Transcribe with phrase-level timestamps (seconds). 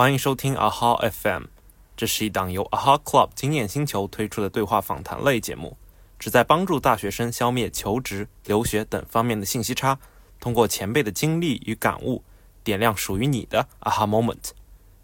[0.00, 1.46] 欢迎收听 AHA FM，
[1.96, 5.76] 这是一档由 AHA Club 经验星球推出的对话访谈类节目，
[6.20, 9.98] 旨在帮助大学生消灭求职、留学等方面的信息差，
[10.38, 12.22] 通过前辈的经历与感悟，
[12.62, 14.50] 点亮属于你的 AHA Moment。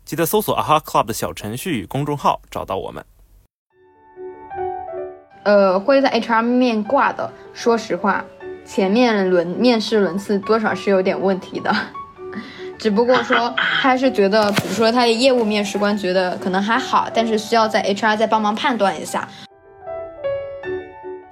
[0.04, 3.04] 记得搜索 AHA Club 的小程序与公众号找到我们。
[5.42, 8.24] 呃，会在 HR 面挂的，说实话，
[8.64, 11.74] 前面轮面试轮次多少是有点问题的。
[12.78, 19.26] 只不过说他是觉得，比如说他的业务面试官觉得可能还好，但是需要在 HR 再帮忙判断一下。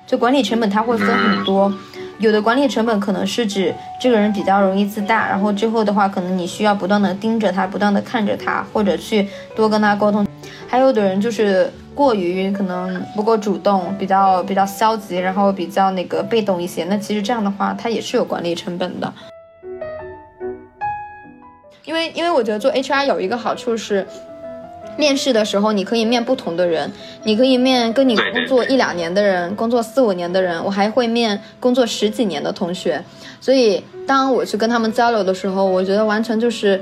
[0.06, 1.72] 就管理成本，它会分很多，
[2.18, 10.26] 有的管理成本可能是指这个人比较容易自大，然后之后的话，可能你需要不断的盯着他，不断的看着他，或者去多跟他沟通。
[10.68, 16.84] 还有的人就是过于可能不够主动，比较比较消极，然后比较那个被动一些。
[16.84, 19.10] 那其实这样的话，他也是有管理成本的。
[21.84, 24.06] 因为，因为我觉得做 HR 有一个好处是，
[24.96, 26.90] 面试的时候你可以面不同的人，
[27.24, 33.02] 你可以面跟你工作一两年的人，工作四五年的人，我还会面工作十几年的同学，
[33.40, 36.80] 所以当我去跟他们交流的时候，我觉得完全就是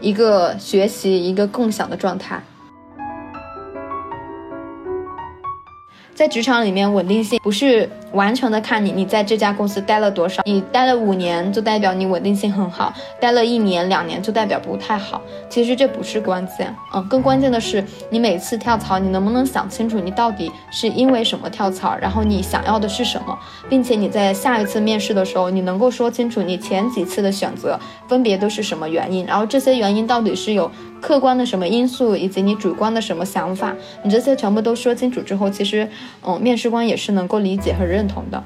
[0.00, 2.42] 一个学习、一个共享的状态。
[6.12, 15.20] 在职场里面，稳定性不是完全的看你你在这家公司待了多少，你待了五年就代表你稳定性很好，待了一年两年就代表不太好。
[15.48, 23.38] 其实这不是关键，嗯，更关键的是你每次跳槽，你能不能想清楚你到底是因为什么跳槽，然后你想要的是什么，
[23.68, 30.70] 并且你在下一次面试的时候，你能够说清楚你前几次的选择分别都是什么原因，然后这些原因到底是有。
[31.00, 35.88] 客观的什么因素，以及你主观的什么想法，你这些全部都说清楚之后，其实，
[36.22, 38.42] 嗯，面试官也是能够理解和认认同的。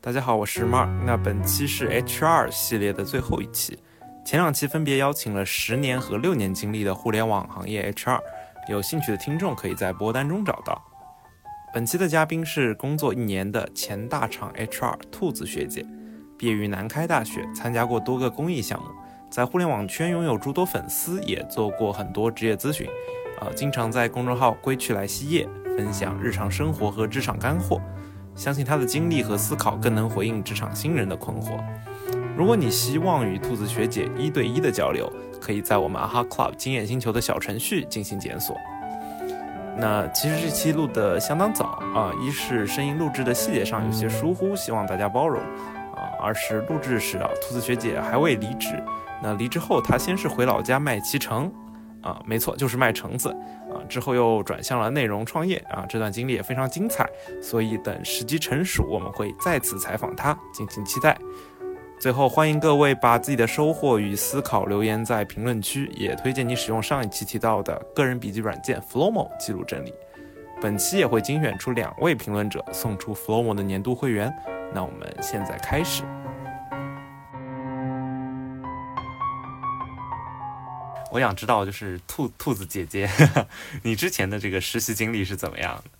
[0.00, 3.78] 大家好，我是 Mark，那本期是 HR 系列的最后一期，
[4.26, 8.18] 前两期分别邀请了十年和六年经历的互联网行业 HR，
[8.68, 10.82] 有兴趣的听众可以在播单中找到。
[11.72, 15.86] 本期的嘉宾是工作一年的前大厂 HR 兔子学姐。
[16.36, 18.88] 毕业于南开大学，参加过多个公益项目，
[19.30, 22.88] 在互联网圈拥有诸多粉丝，也做过很多职业咨询，
[23.40, 27.80] 呃，经常在公众号“归去来兮夜”分享日常生活和职场干货。
[28.36, 31.58] 相信他的经历和思考更能回应职场新人的困惑。
[32.36, 38.56] 如果你希望与兔子学姐一对一的交流，可以在我们阿哈 Club 经验星球的小程序进行检索。
[39.76, 45.40] 那其实这期录的相当早啊，一是声音录制的细节上有些疏忽，希望大家包容。
[45.42, 48.82] 啊；二是录制时啊，兔子学姐还未离职。
[49.22, 51.52] 那离职后，她先是回老家卖脐橙，
[52.02, 53.30] 啊，没错，就是卖橙子，
[53.70, 57.08] 啊，之后又转向了内容创业，啊，这段经历也非常精彩。
[57.42, 61.16] 所以等时机成熟，我们会再次采访他，敬请期待。
[61.98, 69.92] 最后，欢迎各位把自己的收获与思考留言在评论区，也推荐你使用上一期提到的个人笔记软件 Flomo 记录整理。
[70.62, 74.34] 本期也会精选出两位评论者，送出 Flomo 的年度会员。
[74.72, 76.02] 那我们现在开始。
[81.10, 83.10] 我想知道，就是兔兔子姐姐，
[83.82, 85.90] 你之前的这个实习经历是怎么样的？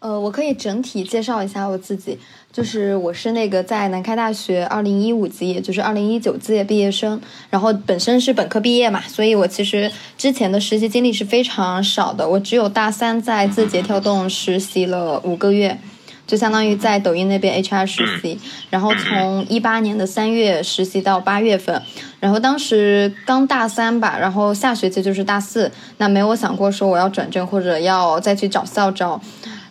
[0.00, 2.18] 呃，我可以整体介绍一下我自己，
[2.52, 15.78] 就是我是那个在南开大学二零一五级，也就是二零一九届毕业生，然后本身是本科毕业嘛，所以我其实之前的实习经历是非常少的，我只有大三在字节跳动实习了五个月。
[16.26, 18.38] 就相当于在抖音那边 HR 实习，
[18.70, 21.82] 然后从一八年的三月实习到八月份，
[22.18, 29.20] 然后当时刚大三吧，然后下学期就是大四，那没有想过说我要转正或者要再去找校招，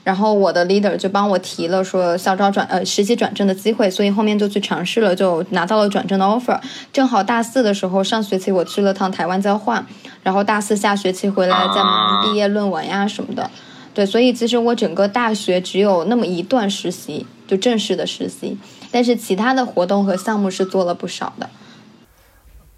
[0.04, 6.60] 然后我的 leader 就帮我提了说校招转呃实习转正的机会，所以后面就去尝试了，就拿到了转正的 offer。
[6.92, 9.84] 正好大四的时候上学期我去了趟台湾交换，
[10.22, 13.50] 然后大四下学期回来再忙毕业论文呀什么的。
[13.94, 18.58] 对，所以其实我整个大学只有那么一段实习，就正式的实习，
[18.92, 21.50] 但是其他的活动和项目是做了不少的。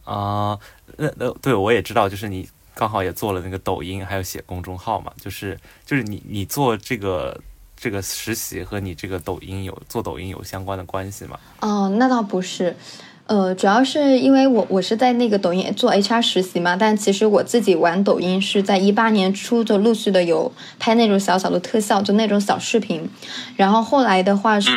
[0.03, 0.59] 啊，
[0.97, 7.39] 那那对我也知道，就是你刚好也做了那个抖音，还有写公众号嘛，就是就是你你做这个
[7.75, 11.39] 这个实习和你这个抖音有做抖音有相关的关系吗？
[11.61, 12.75] 哦，那倒不是。
[13.27, 23.09] 呃，主要是因为我我是在那个抖音做 HR 实习嘛，但其实我自己玩抖音是在一八年初就陆续的有拍那种小小的特效，就那种小视频，
[23.55, 24.69] 然后后来的话是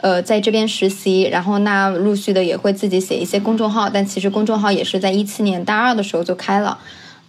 [0.00, 6.76] 呃在这边实习，然后那陆续的也会自己写一些公众号，但其实公众号也是在一七年大二的时候就开了。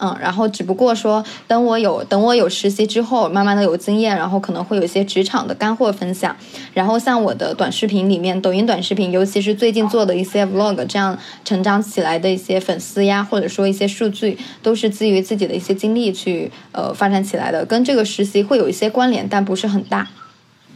[0.03, 6.35] 嗯，然后只不过说，等我有等我有实习之后，慢慢的有经验，然后可能会有一些职场的干货分享。
[6.73, 20.09] 然后像我的短视频里面，抖音短视频，尤其是最近做的一些 vlog，这样成长起来的一些粉丝呀，或者说一些数据，都是基于自己的一些经历去呃发展起来的，跟这个实习会有一些关联，但不是很大。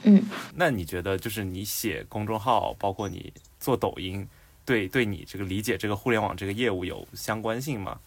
[0.03, 0.23] 嗯，
[0.55, 4.25] 那你觉得就是你写公众号，包括你做抖音，
[4.63, 7.97] 对对你这个理解这个互联网这个业务有相关性吗？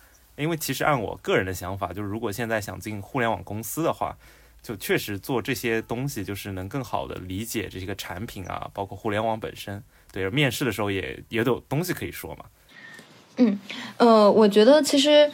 [0.40, 4.16] 因为其实按我个人的想法，就是如果现在想进互联网公司的话，
[4.62, 9.82] 就确实做这些东西，就是能更好的理解这些个产品啊，包括互联网本身。
[10.12, 12.44] 对，面试的时候也也有东西可以说嘛。
[13.36, 13.58] 嗯，
[13.96, 15.30] 呃，我觉得其实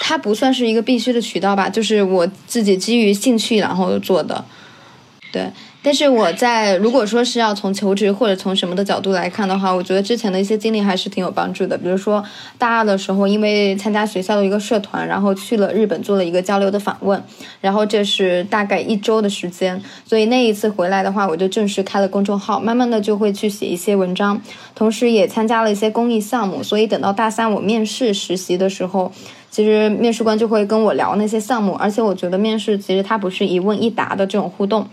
[0.00, 4.44] 它不算是一个必须的渠道吧，就是我自己基于兴趣然后做的，
[5.32, 5.50] 对。
[5.86, 11.78] 但是我在如果说是要从求职或者从什么的角度来看的话，我觉得之前的一些经历还是挺有帮助的。
[11.78, 12.24] 比如说
[12.58, 17.22] 大二的时候，因为参加学校的一个社团，然后去了日本做了一个交流的访问，
[17.60, 24.42] 然后这是大概一周的时间，所以那一次回来的话，我就正式开了公众号，慢慢的就会去写一些文章，
[24.74, 26.64] 同时也参加了一些公益项目。
[26.64, 29.12] 所以等到大三我面试实习的时候，
[29.52, 34.88] 其实面试官就会跟我聊那些项目，而且我觉得面试其实它不是一问一答的这种互动。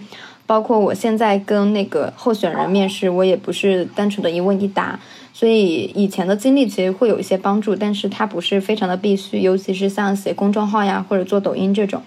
[0.54, 5.00] 包括我现在跟那个候选人面试，我也不是单纯的一问一答，
[5.34, 12.04] 所以以前的经历其实会有一些帮助，但是它不是非常的必须，尤其是像写公众号呀或者做抖音这种。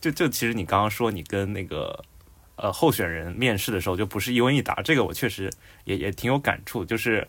[0.00, 2.02] 就就其实你刚刚说你跟那个
[2.56, 5.48] 呃候选人面试的时候就不是一问一答，这个我确实
[5.84, 7.24] 也也挺有感触，就是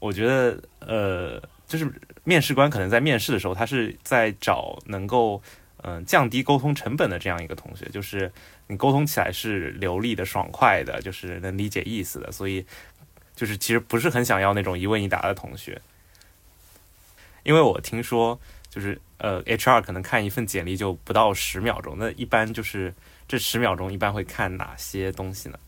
[0.00, 1.90] 我觉得呃就是
[2.24, 5.40] 面试官可能在面试的时候，他是在找能够
[5.82, 8.30] 嗯降低沟通成本的这样一个同学，就是。
[8.66, 12.64] 你沟通起来是流利的、爽快的，就是能理解意思的，所以
[13.36, 15.80] 就是其实不是很想要那种一问一答的同学，
[17.42, 18.40] 因为我听说
[18.70, 22.94] 就是呃，HR 可能看一份简历就不到十秒钟，那一般就是
[23.28, 25.58] 这十秒钟一般会看哪些东西呢？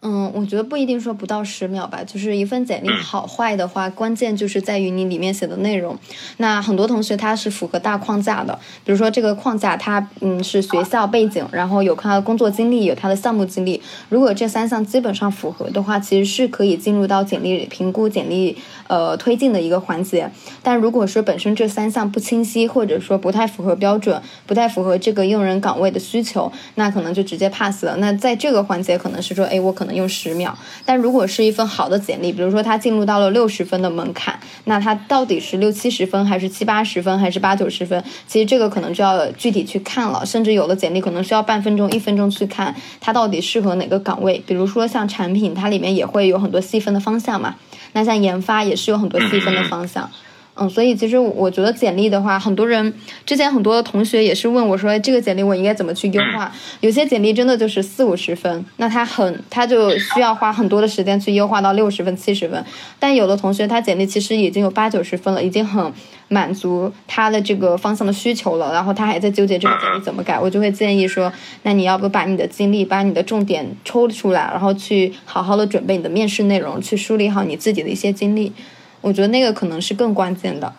[0.00, 5.98] 嗯，我觉得不一定说不到十秒吧，就是一份简历好坏的话，关键就是在于你里面写的内容。
[6.36, 13.82] 那很多同学他是符合大框架的，比如说这个框架他嗯是学校背景，然后有他的工作经历，有他的项目经历。
[14.08, 18.56] 如果这三项基本上符合的话，其实是可以进入到简历评估、简历
[18.86, 20.30] 呃推进的一个环节。
[20.62, 27.96] 但如果说本身这三项不清晰，或者说不太符合标准，不太符合这个用人岗位的需求，那可能就直接 pass 了。
[27.96, 29.87] 那在这个环节可能是说，哎，我可能。
[29.94, 38.02] 用十秒，但如果是一份好的简历，比如说他进入到了六十分的门槛，那他到底是六七十分，还是七八十分，还是八九十分？
[38.26, 44.42] 其实这个可能就要具体去看了，甚至有的简历可能需要半分钟、一分钟去看，它到底适合哪个岗位。
[44.46, 47.56] 比如说像产品，它里面也会有很多细分的方向嘛，
[47.92, 50.10] 那像研发也是有很多细分的方向。
[50.60, 52.92] 嗯，所以其实我觉得简历的话，很多人
[53.24, 56.50] 之前很多的同学也是问我说，这个简历我应该怎么去优化？
[56.80, 62.64] 有些简历真的就是四五十分，那他很他就需要花很多的时间去优化到六十分、七十分。
[62.98, 65.92] 但有的同学他简历其实已经有八九十分了，已经很
[66.26, 71.32] 满足他的这个方向的需求了，然后他还在纠结这个简历怎么改，我就会建议说，
[71.62, 78.52] 那你要不把你的精力、把你的重点抽出来，然后去好好的准备你的面试内容，去梳理好你自己的一些经历。
[79.00, 80.72] 我觉得那个可能是更关键的。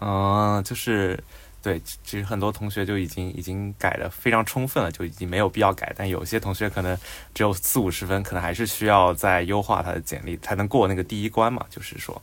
[0.00, 1.22] 嗯，就是
[1.62, 5.94] 对，其实很多同学就已经已经改的非常充分了，就已经没有必要改。
[5.96, 6.98] 但有些同学可能
[7.32, 11.64] 只有四五十分，可能还是需要再优化他的简历，才能过那个第一关嘛。
[11.70, 12.20] 就是说，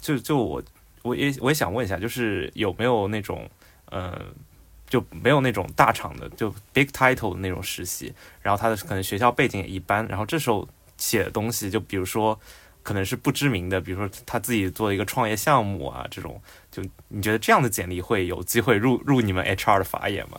[0.00, 0.62] 就就我
[1.02, 3.48] 我也我也想问一下，就是有没有那种
[3.86, 4.20] 呃，
[4.88, 8.12] 就没有那种大厂的就 big title 的那种实习，
[8.42, 10.68] 然后他的可能学校背景也一般，然后这时候。
[10.98, 12.38] 写的东西，就比如说，
[12.82, 16.40] 可能是不知名的，比如说他自己做一个创业项目啊，这种，
[16.70, 20.38] 就你觉得这样的简历会有机会入入你们 HR 的法眼吗？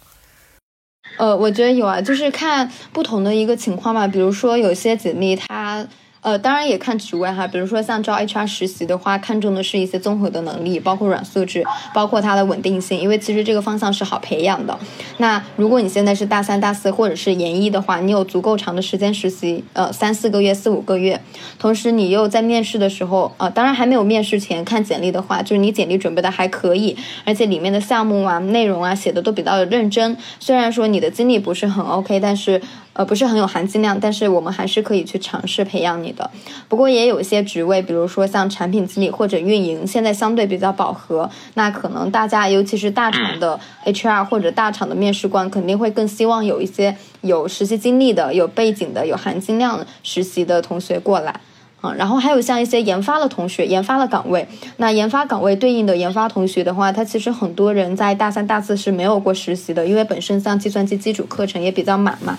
[1.17, 5.87] 呃，我觉得有啊，就是看不同的一个情况吧，比如说有些简历他。
[6.21, 14.77] 呃，当然也看职位哈，比如说像招 HR 实习的话，看重的是一些综合的能力，包括软素质，包括它的稳定性，因为其实这个方向是好培养的。
[15.17, 21.21] 那如果你现在是大三、大四或者是研一的话，你有足够长的时间实习，呃，三四个月、四五个月，
[21.57, 30.17] 同时你又在面试的时候，呃，当然还没有面试前看简历的话，就是你简历准备的还可以，而且里面的项目啊、内容啊写的都比较认真。
[30.39, 32.61] 虽然说你的经历不是很 OK，但是。
[33.00, 36.29] 呃，不是很有含金量，但是我们还是可以去尝试培养你的。
[36.68, 41.29] 不过也有一些职位，比如说像产品经理或者运营，现在相对比较饱和。
[41.53, 51.39] 那可能大家，尤其是大厂的 HR 或者大厂的面试官，肯定会更希望有一些有实习经历的、有背景的、有含金量实习的同学过来。
[51.82, 62.38] 嗯，然后还有像一些研发的同学，研发的岗位，那研发岗位对应的研发同学的话，他其实很多人在大三、大四是没有过实习的，因为本身像计算机基础课程也比较满嘛。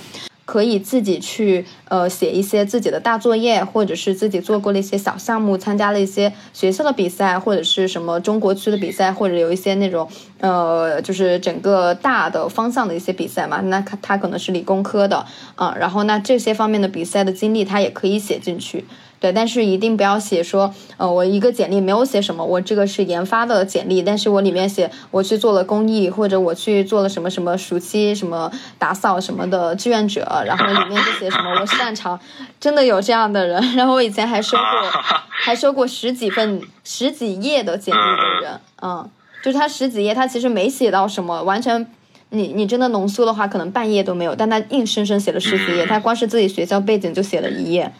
[0.50, 10.09] 可以自己去呃写一些自己的大作业，或者是自己做过的一些小项目，参加了一些学校的比赛，或者是什么中国区的比赛，或者有一些那种
[10.40, 13.61] 呃就是整个大的方向的一些比赛嘛。
[13.61, 18.85] 那他他可能是理工科的啊，然后那这些方面的比赛的经历他也可以写进去。
[19.20, 32.18] 对，但是一定不要写说，呃，我一个简历没有写什么，我这个是研发的简历，但是我里面写我去做了公益，或者我去做了什么什么暑期什么打扫什么的志愿者，然后里面就写什么我擅长，
[32.58, 33.60] 真的有这样的人。
[33.76, 34.90] 然后我以前还收过，
[35.28, 39.06] 还收过十几份、十几页的简历的人，嗯，
[39.44, 41.86] 就是他十几页，他其实没写到什么，完全，
[42.30, 47.92] 你你真的浓缩的话，可能半页都没有，但他硬生生写了十几页，他光是自己学校背景就写了一页。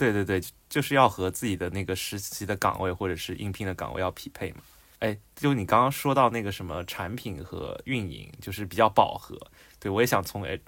[0.00, 0.40] 对对对，
[0.70, 4.62] 就是要和自己的那个实习的岗位或者是应聘的岗位要匹配嘛。
[5.00, 9.38] 哎，就你刚刚说到那个什么产品和运营，就是比较饱和。
[9.78, 10.62] 对我也想从 H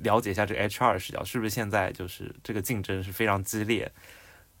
[0.00, 3.92] 了解一下这个 HR 视角，是不是现在就是这个竞争是非常激烈，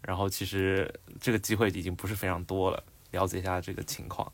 [0.02, 2.84] 然后其实这个机会已经不是非常多了。
[3.12, 4.30] 了解一下这个情况。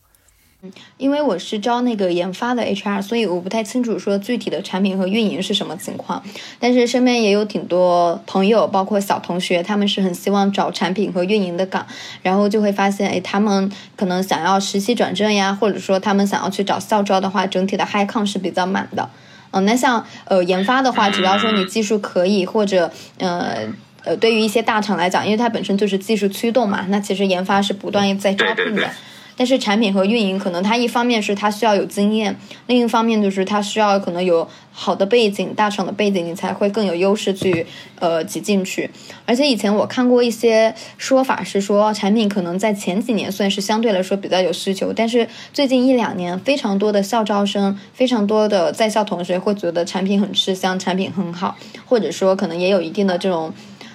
[0.97, 6.23] 因为我是招那个研发的 HR，所以我不太清楚说具体的产品和运营是什么情况。
[6.59, 11.87] 但是身边也有挺多朋友，包括小同学，他们是很希望找产品和运营的岗，
[12.23, 19.09] 然后就会发现，哎，他们可能想要实习转正呀，或者说他们想要去找校招的话，整体的 high con 是比较满的。
[19.51, 23.59] 嗯，那像呃研发的话，只要说你技术可以，或者呃
[24.05, 28.91] 呃，对于一些大厂来讲，因为它本身就是技术驱动嘛，那其实研发是不断在招聘的。
[29.37, 37.67] 但是产品和运营可能它一方面是它需要有经验，另一方面就是它需要可能有好的背景、大厂的背景，你才会更有优势去
[37.99, 38.89] 呃挤进去。
[39.27, 53.53] 而且以前我看过一些说法是说，产品可能在前几年算是相对来说比较有需求，但是最近一两年非常多的校招生、非常多的在校同学会觉得产品很吃香，产品很好，或者说可能也有一定的这种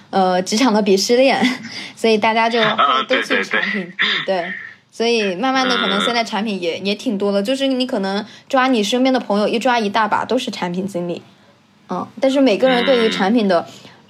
[0.10, 1.42] 呃职场的鄙视链，
[1.96, 2.60] 所以大家就
[3.08, 3.92] 都去产品，
[4.26, 4.52] 对。
[5.00, 11.22] 所以慢慢的，可能现在产品也也挺多的，就是你可能抓你身边的朋友一抓一大把都是产品经理，
[11.88, 13.66] 嗯，但是每个人对于产品的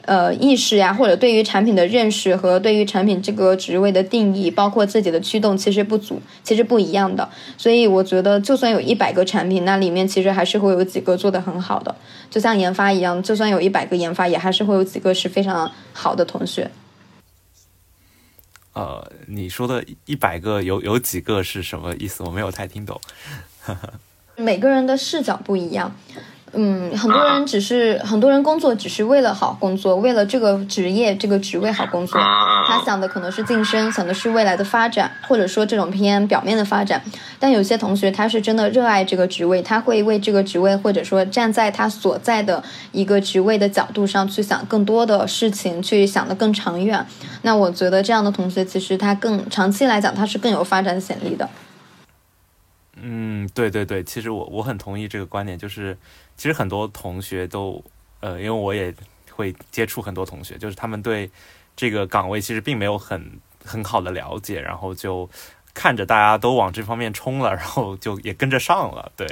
[0.06, 7.30] 呃意识呀，或者对于产品的认识和对于产品这个职位的定义，包括自己的驱动，其实不足，其实不一样的。
[7.56, 11.96] 所以我觉得，就算有一百个产品，那里面其实还是会有几个做的很好的，
[12.32, 16.72] 就像研发一样，就算有一百个研发，也还是会有几个是非常好的同学。
[18.80, 22.24] 呃，你说的一百个有有几个是什么意思？
[22.24, 22.98] 我没有太听懂。
[24.38, 25.94] 每个人的视角不一样。
[26.54, 32.20] 嗯，很多人只是很多人工作只是为了好工作，为了这个职业这个职位好工作。
[32.20, 37.02] 他想的可能是晋升，想的是未来的发展，或者说这种偏表面的发展。
[37.40, 47.06] 但有些同学他是真的热爱这个职位，他会为这个职位，或者说站在他所在的一个职位的角度上去想更多的事情，去想的更长远。
[47.44, 51.48] 那我觉得这样的同学其实他更长期来讲他是更有发展潜力的。
[53.02, 55.98] 嗯，对对对，其实我我很同意这个观点，就是。
[56.40, 57.84] 其实很多同学都，
[58.22, 58.96] 呃，因为我也
[59.30, 61.30] 会接触很多同学，就是他们对
[61.76, 65.30] 这个岗位其实并没有很很好的了解，然后就
[65.74, 69.12] 看着大家都往这方面冲了，然后就也跟着上了。
[69.18, 69.28] 对，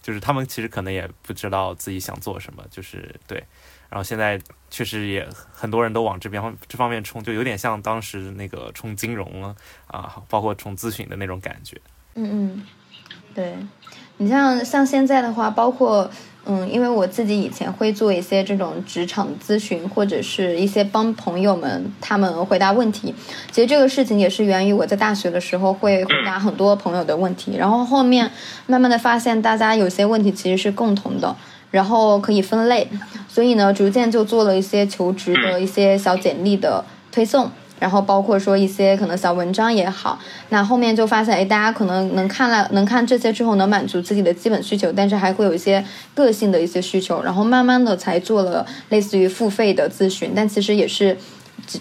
[0.00, 3.44] 就是他们其实可能也不知道自己想做什么，就是对。
[3.90, 9.54] 然后现在确实也很多人都往这边这方面冲，就有点像当时那个冲金融了
[9.88, 11.78] 啊，包括冲咨询的那种感觉。
[12.14, 12.66] 嗯嗯，
[13.36, 13.54] 对
[14.16, 16.10] 你像像现在的话，包括。
[16.48, 23.12] 嗯，因为我自己以前会做一些这种职场咨询，或者是一些帮朋友们他们回答问题。
[23.50, 28.30] 其实这个事情也是源于我在大学的时候会回答很多朋友的问题，然后后面
[28.68, 31.34] 慢慢的发现大家有些问题其实是共同的，
[31.72, 32.88] 然后可以分类，
[33.28, 37.50] 所以呢，逐渐就做了一些求职的一些小简历的推送。
[37.78, 40.18] 然后包括说一些可能小文章也好，
[40.48, 51.16] 那后面就发现，哎，大家可能能看了，能看这些之后能满足自己的基本需求，但是还会有一些个性的一些需求，然后慢慢的才做了类似于付费的咨询，但其实也是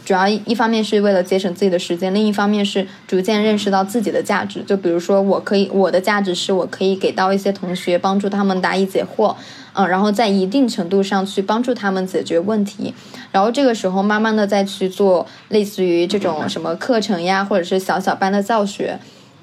[0.03, 4.63] 主要一方面是为了节省自己的时间，另一方面是逐渐认识到自己的价值。
[4.63, 9.35] 就比如说，我可以我的价值是我可以给到一些同学帮助他们答疑解惑。
[9.75, 12.93] 嗯，然后在一定程度上去帮助他们解决问题，
[13.31, 18.97] 然后这个时候慢慢的再去做类似于这种什么课程呀，或者是小小班的教学，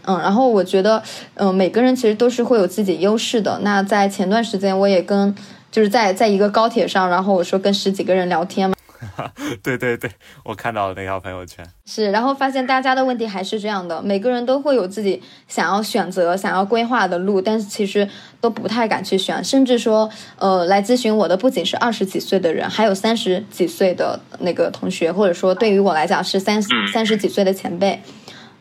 [0.06, 1.02] 嗯，然后我觉得，
[1.34, 3.60] 嗯，每个人其实都是会有自己优势的。
[3.62, 5.34] 那在前段时间，我也跟
[5.70, 8.74] 就是在在一个高铁上，然后我说跟十几个人聊天嘛，
[9.62, 10.10] 对对对，
[10.44, 11.64] 我看到了那条朋友圈。
[11.84, 18.08] 是，然后发现大家的问题还是这样的，每个人都会有自己想要选择、想要规划的路，但是其实
[18.40, 28.00] 都不太敢去选，甚至说，呃，来咨询我的不仅是二十几岁的人，还有三十几岁的那个同学，或者说对于我来讲是三三十几岁的前辈。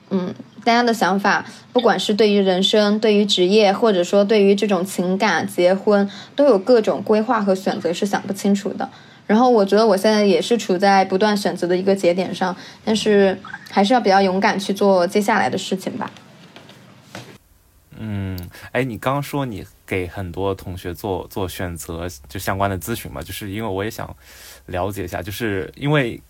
[0.10, 0.33] 嗯，
[0.65, 8.89] 大家的想法，不管是对于人生、对于职业，或者说对于这种情感、结婚，都有各种规划和选择，是想不清楚的。
[9.31, 13.38] 然后我觉得我现在也是处在不断选择的一个节点上，但是
[13.71, 16.11] 还是要比较勇敢去做接下来的事情吧。
[17.97, 18.38] 嗯，
[18.73, 24.13] 哎，你刚刚说你给很多同学做做选择就相关的咨询嘛，就是因为我也想
[24.65, 26.21] 了解一下，就是因为。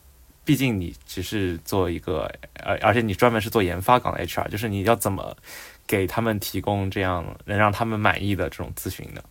[0.43, 5.37] 毕竟你只是做一个，呃，而且你专门是做研发岗的 HR，就是你要怎么
[5.85, 9.21] 给他们提供这样能让他们满意的这种咨询呢？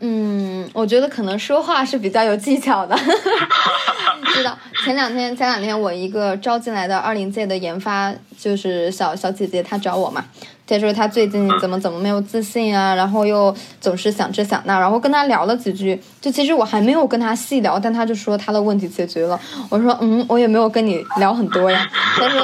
[0.00, 2.96] 嗯，我觉得可能说话是比较有技巧的。
[4.32, 10.24] 知道前两天前两天我一个招进来的二零届的研发就是小小姐姐，她找我嘛。
[10.66, 19.38] 她说她最近怎么怎么没有自信啊，然后又总是想这想那，然后跟她聊了几句，就其实我还没有跟她细聊，但她就说她的问题解决了。
[19.68, 21.86] 我说嗯，我也没有跟你聊很多呀。
[22.16, 22.40] 她说，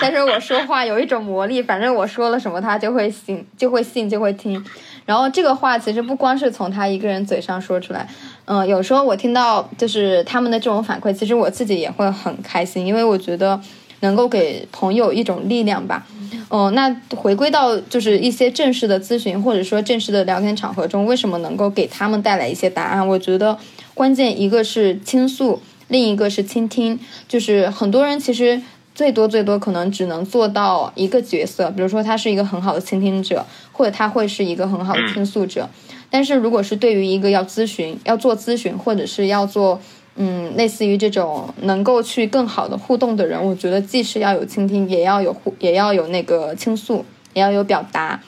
[0.00, 4.62] 他说我说话有一种魔力，反正我说了什么她就会信，就会信，就会听。
[5.10, 8.08] 然后这个话其实不光是从他一个人嘴上说出来，
[8.44, 13.60] 嗯，有时候我听到就是他们的这种反馈，其实我自己也会很开心，因为我觉得
[14.02, 16.06] 能够给朋友一种力量吧。
[16.48, 23.08] 哦，那回归到就是一些正式的咨询或者说正式的聊天场合中，为什么能够给他们带来一些答案？
[23.08, 23.58] 我觉得
[23.94, 26.96] 关键一个是倾诉，另一个是倾听。
[27.26, 28.62] 就是很多人其实
[29.00, 35.66] 最多最多可能只能做到一个角色，比如说他是一个很好的倾听者，或者他会是一个很好的倾诉者。
[36.10, 39.80] 但是如果是对于一个要咨询、要做咨询或者是要做。
[40.16, 48.20] 嗯，类似于这种能够去更好的互动的人，我觉得既是要有倾听，也要有互，也要有那个倾诉，也要有表达。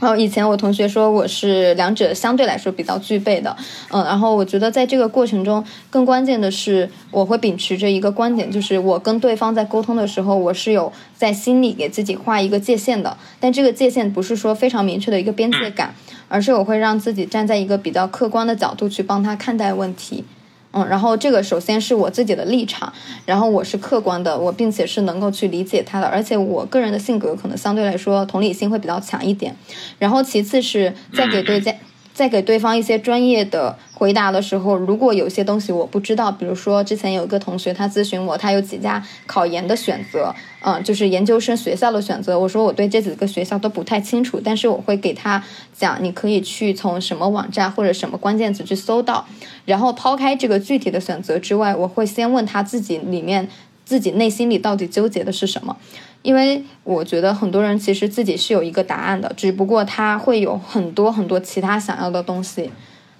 [0.00, 3.54] 然后以前我同学说我是两者相对来说比较具备的，
[3.90, 15.94] 嗯，然后我觉得在这个过程中，更关键的是我会秉持着一个观点，就是我跟对方在沟通的时候，我是有在心里给自己画一个界限的，但这个界限不是说非常明确的一个边界感，
[16.28, 20.24] 而是我会让自己站在一个比较客观的角度去帮他看待问题。
[20.72, 22.92] 嗯，然后这个首先是我自己的立场，
[23.26, 29.56] 然后我是客观的，我并且是能够去理解他的，而且我个人的性格可能相对来说同理心会比较强一点，
[29.98, 31.78] 然后其次是在给对在。
[32.20, 49.26] 在给对方一些专业的回答的时候，如果有些东西我不知道，比如说之前有一个同学他咨询我，他有几家考研的选择，嗯，就是研究生学校的选择，我说我对这几个学校都不太清楚，但是我会给他讲，你可以去从什么网站或者什么关键词去搜到，
[49.64, 53.48] 然后抛开这个具体的选择之外，我会先问他自己里面
[53.86, 55.78] 自己内心里到底纠结的是什么。
[56.22, 62.70] 因为我觉得很多人其实自己是有一个答案的，只不过他会有很多很多其他想要的东西，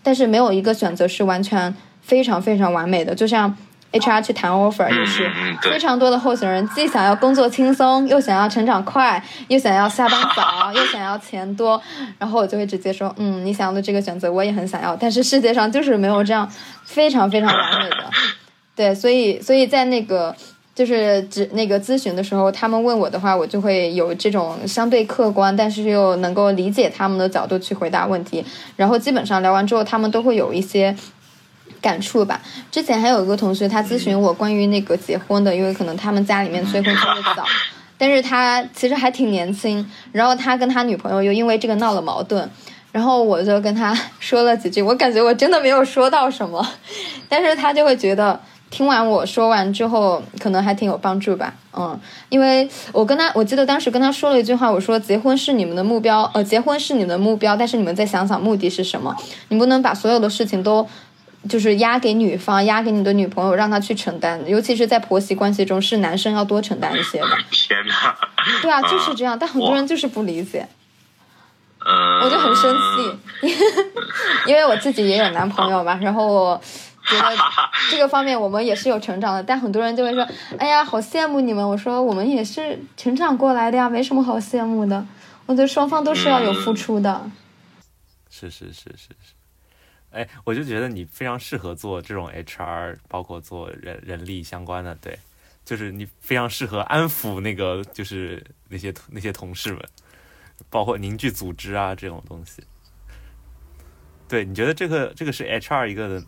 [0.03, 3.15] 但是没有一个选择是完全非常非常完美的。
[3.15, 3.57] 就像
[3.93, 5.31] HR 去谈 offer 也是，
[5.63, 11.81] 非常多的候选人既想要工作轻松，又想要成长快，又想要下班早，又想要钱多，
[12.19, 16.47] 然后我就会直接说，嗯，你想要的这个选择我也很想要，但是世界上就是没有这样
[16.85, 18.11] 非常非常完美的，
[18.77, 20.37] 对，所以所以在那个。
[20.81, 28.43] 就是只那个咨询的时候，他们问我的话，我就会有这种相对客观，但是又能够理解他们的角度去回答问题。
[28.77, 30.97] 然后基本上聊完之后，他们都会有一些
[31.83, 32.41] 感触吧。
[32.71, 37.45] 之前还有一个同学，他咨询我关于那个结婚的，因为可能他们家里面催婚催的早，
[37.99, 39.87] 但是他其实还挺年轻。
[40.13, 42.49] 然后他跟他女朋友又因为这个闹了矛盾，
[42.91, 46.67] 然后我就跟他 说了几句，我感觉我真的没有说到什么，
[47.29, 48.41] 但是他就会觉得。
[48.71, 59.15] 听完我说完之后，可能还挺有帮助吧，嗯，因为我跟他，我记得当时跟他说了一句话，我说结婚是你们的目标，呃，结婚是你们的目标，但是你们再想想目的是什么？
[59.49, 60.89] 你不能把所有的事情都
[61.49, 67.27] 就是压给女方，压给你的女朋友，让她去承担，尤其是在婆媳关系中，是男生要多承担一些的。
[67.51, 68.17] 天哪！
[68.63, 70.69] 对啊，就是这样，但很多人就是不理解，
[71.85, 73.49] 嗯，我就很生气，
[74.47, 76.61] 因为我自己也有男朋友嘛，然后我。
[77.11, 77.37] 觉得
[77.91, 80.27] 这个方面我们也是有成长的，但很多人就会说
[80.59, 85.05] ：“哎呀，好羡慕你们。”我说：“我们也是成长过来的呀，没什么好羡慕的。
[85.47, 87.31] 我觉得双方都是要有付出的。”
[88.31, 89.35] 是是是是是，
[90.13, 95.19] 哎，我就觉得你非常适合做这种 HR，包括做人人力相关的，对，
[95.65, 99.83] 就是你非常适合安抚那个就是那些那些同事们，
[100.71, 102.63] 包括凝聚组织啊这种东西。
[104.29, 106.23] 对，你觉得这个这个是 HR 一个？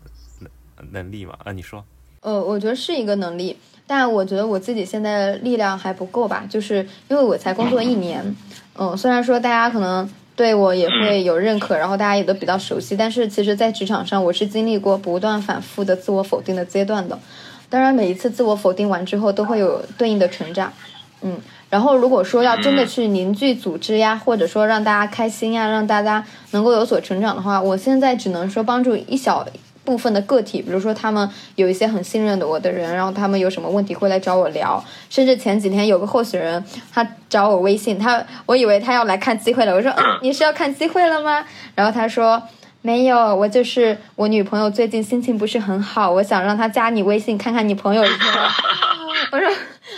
[0.91, 1.35] 能力嘛？
[1.43, 1.83] 啊，你说，
[2.21, 8.35] 呃，我觉得是一个能力，但我觉得我自己现在力量还不够吧，就是因为我才工作一年，
[8.77, 17.19] 嗯，虽然说大家可能对我也会有认可，然后大家也都比较熟悉，但是其实，在职场上我是经历过不断反复的自我否定的阶段的。
[17.69, 20.71] 当然，每一次自我否定完之后，都会有对应的成长，
[21.21, 21.39] 嗯。
[21.69, 29.43] 然后，如果说要真的去凝聚组织呀，或者说让大家开心呀，让大家能够有所成长的话，我现在只能说帮助一小
[29.83, 34.83] 部分的个体，比如说他们有一些很信任的我的人，然后他们有什么问题会来找我聊。
[35.09, 41.43] 甚至前几天有个候选人，他找我微信，他我以为他要来看机会了，我说嗯，你是要看机会了吗？
[41.75, 42.41] 然后他说
[42.81, 48.15] 没有，我就是我女朋友最近心情不是很好，我想让她加你微信看看你朋友圈。
[49.31, 49.49] 我说。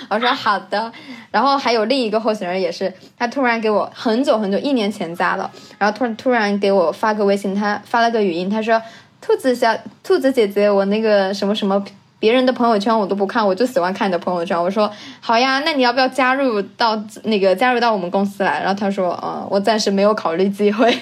[0.07, 0.91] 我说好的，
[1.31, 8.79] 然后还有另一个候选人也是，他突然给我很久很久一年前加的，然后突然突然给我发个微信，他发了个语音，他说
[9.25, 11.83] ：“兔子小兔子姐姐，我那个什么什么
[12.19, 20.91] 别人的朋友圈我都不看，我就喜欢看你的朋友圈。”我说：“好呀，那你要不要加入到那个加入到我们公司来？”然后他说：“嗯，我暂时没有考虑机会。”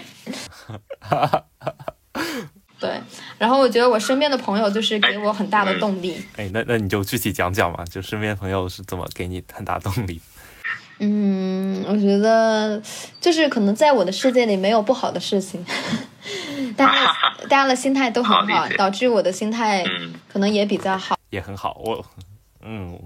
[2.80, 2.90] 对，
[3.38, 6.16] 然后我觉得我身边的朋友就是给我很大的动力。
[6.38, 10.22] 哎，那那你就具体讲讲嘛，就身边朋友是怎么给你很大动力？
[11.04, 12.82] 嗯，我觉得
[13.20, 15.66] 就是可能在我的世界里没有不好的事情，
[16.78, 17.14] 大家
[17.44, 19.84] 大家的心态都很好，导致我的心态
[20.32, 21.82] 可能也比较好，也很好。
[21.84, 22.06] 我
[22.62, 22.98] 嗯，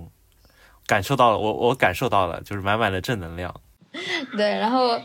[0.86, 3.54] 感受到了，我我感受到了，就是满满的正能量。
[4.38, 5.00] 对，然后。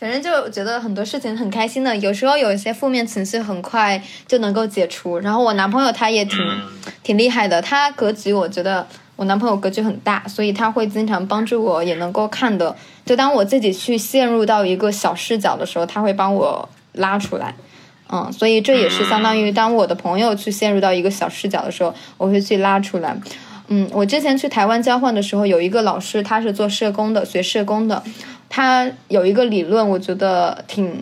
[0.00, 5.18] 反正就觉得很多事情很开心的，有时候有一些负面情绪很快就能够解除。
[5.18, 6.38] 然后我男朋友他也挺
[7.02, 8.88] 挺厉害的，他格局我觉得
[9.20, 12.74] 我男朋友格局很大，所以他会经常帮助我，也能够看的。
[13.04, 17.54] 就当我自己去陷入到一个小视角的时候，他会帮我拉出来。
[18.10, 23.14] 嗯，所以这也是相当于当我的朋友去陷入到一个小视角的时候，我会去拉出来。
[23.68, 28.02] 嗯，我之前去台湾交换的时候，有一个老师他是做社工的，学社工的。
[28.48, 30.98] 他有一个理论，我觉得挺，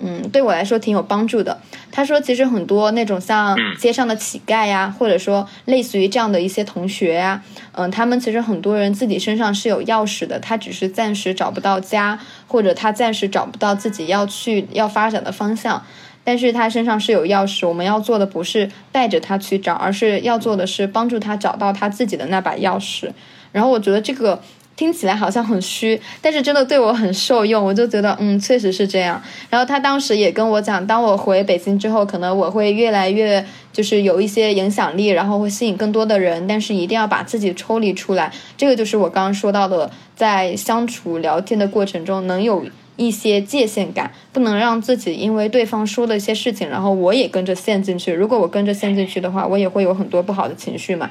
[0.00, 1.60] 嗯，对我来说挺有帮助的。
[1.92, 15.84] 他说，其实很多那种像街上的乞丐呀，或者说类似于这样的一些同学呀，嗯，他们其实很多人自己身上是有钥匙的，他只是暂时找不到家，或者他暂时找不到自己要去要发展的方向，
[16.24, 17.68] 但是他身上是有钥匙。
[17.68, 23.10] 我们要做的不是带着他去找，而是要做的是帮助他找到他自己的那把钥匙。
[23.52, 24.40] 然后我觉得这个。
[24.80, 29.22] 听起来好像很虚，但是真的对我很受用，我就觉得嗯，确实是这样。
[29.50, 38.32] 然后他当时也跟我讲，当我回北京之后，可能我会越来越就是有一些影响力，然后会吸引更多的人，但是一定要把自己抽离出来。
[38.56, 42.64] 这个就是我刚刚说到的，在相处聊天的过程中，能有
[42.96, 48.14] 一些界限感，不能让自己因为对方说的一些事情，然后我也跟着陷进去。
[48.14, 51.10] 如果我跟着陷进去的话，我也会有很多不好的情绪嘛。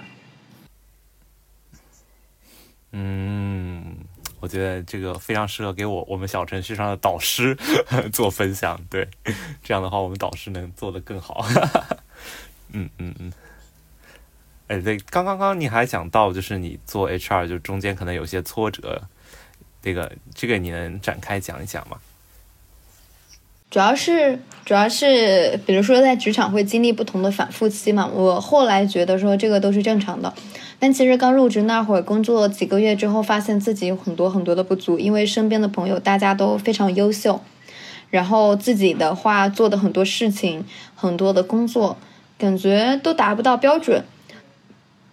[2.91, 3.38] 嗯，
[4.39, 7.58] 我觉得这个非常适合给我我们小程序上的导师
[8.13, 8.80] 做分享。
[8.89, 9.08] 对，
[9.63, 11.45] 这样的话我们导师能做得更好。
[12.71, 13.34] 嗯嗯嗯。
[14.67, 19.02] 哎，对，刚刚刚你还讲到，就是你做 HR 就中间可能有些挫折，
[19.82, 21.97] 这个这个你能展开讲一讲吗？
[23.71, 28.08] 主要是主要是，比如说在职场会经历不同的反复期嘛。
[28.08, 30.34] 我后来觉得说这个都是正常的。
[30.80, 37.42] 但其实刚入职那会儿，工作几个月之后，发现自己有很多很多的不足，因为身边的朋友大家都非常优秀，
[38.10, 40.63] 然后自己的话做的很多事情，
[40.96, 41.98] 很多的工作，
[42.38, 44.04] 感觉都达不到标准。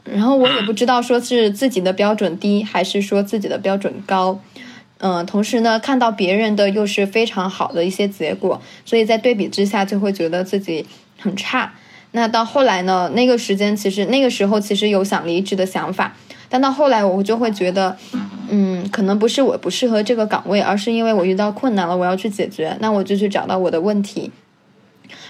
[0.04, 4.40] 然后我也不知道说是自己的标准低，还是说自己的标准高。
[4.98, 10.86] 嗯，同时呢，看到别人的又是非常好的一些结果，所以在对比之下，就会觉得自己
[11.18, 11.74] 很差。
[12.16, 13.10] 那到后来呢？
[13.14, 16.16] 那个时间其实那个时候其实有想离职的想法，
[16.48, 17.94] 但到后来我就会觉得，
[18.48, 24.32] 嗯，可能不是我不适合这个岗位，而是因为我遇到困难了，我要去解决，那我就去找到我的问题。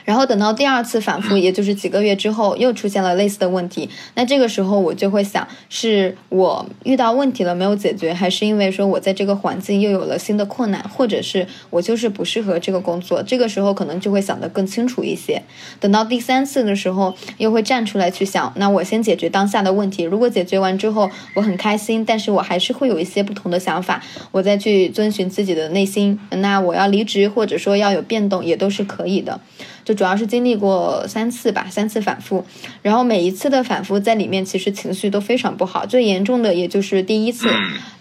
[0.06, 3.90] 然后等到第二次反复，也就是几个月之后，又出现了类似的问题。
[4.14, 13.22] 那这个时候我就会想，是我遇到问题了没有解决，还是因为说我在这个环境又有了新的困难，或者是我就是不适合这个工作？
[13.22, 15.42] 这个时候可能就会想得更清楚一些。
[15.80, 20.04] 等到第三次的时候，又会站出来去想，那我先解决当下的问题。
[20.04, 26.16] 如果解决完之后我很开心，但是我还是会有一些不同的想法，我再去遵循自己的内心。
[26.30, 29.40] 那我要离职，或者说要有变动，也都是可以的。
[29.86, 32.44] 就主要是经历过三次吧，三次反复，
[32.82, 37.48] 然后每一次的反复在里面其实情绪都非常不好，最严重的也就是第一次，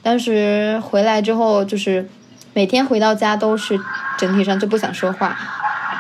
[0.02, 2.10] 当时回来之后就是
[2.56, 3.80] 每天回到家都是
[4.18, 5.38] 整体上就不想说话，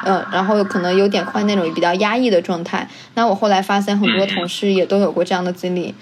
[0.05, 2.89] 嗯，然后可能有点快那种比较压抑的状态。
[3.13, 5.93] 那我后来发现很多同事也都有过这样的经历，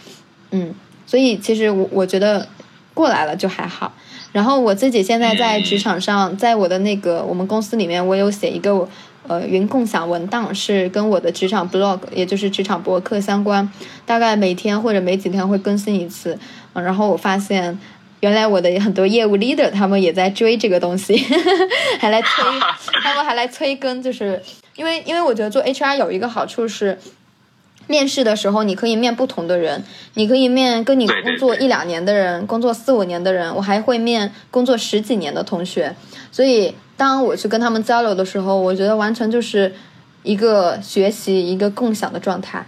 [0.51, 0.73] 嗯，
[1.05, 2.47] 所以其实我我觉得
[2.93, 3.91] 过来了就还好。
[4.31, 8.87] 然后我自己现在在职场上，在我的那个我们公司里面，我有写一个
[9.27, 13.71] 呃云共享文档，是跟我的职场 blog，也就是职场博客相关，
[14.05, 16.37] 大概每天或者每几天会更新一次。
[16.73, 17.79] 然后我发现。
[18.19, 21.13] 原来我的很多业务 leader 他们也在追这个东西，
[21.99, 22.29] 还来催，
[23.03, 24.41] 他们还来催更，就是
[24.77, 26.97] 因为因为我觉得做 HR 有一个好处是，
[27.85, 29.83] 面试的时候你可以面不同的人，
[30.13, 35.93] 你可以面跟你工作一两年的人，工作四五年的人，我还会面工作十几年的同学，
[36.31, 36.73] 所以
[37.03, 39.73] 当我去跟他们交流的时候，我觉得完全就是
[40.23, 42.65] 一个学习一个共享的状态。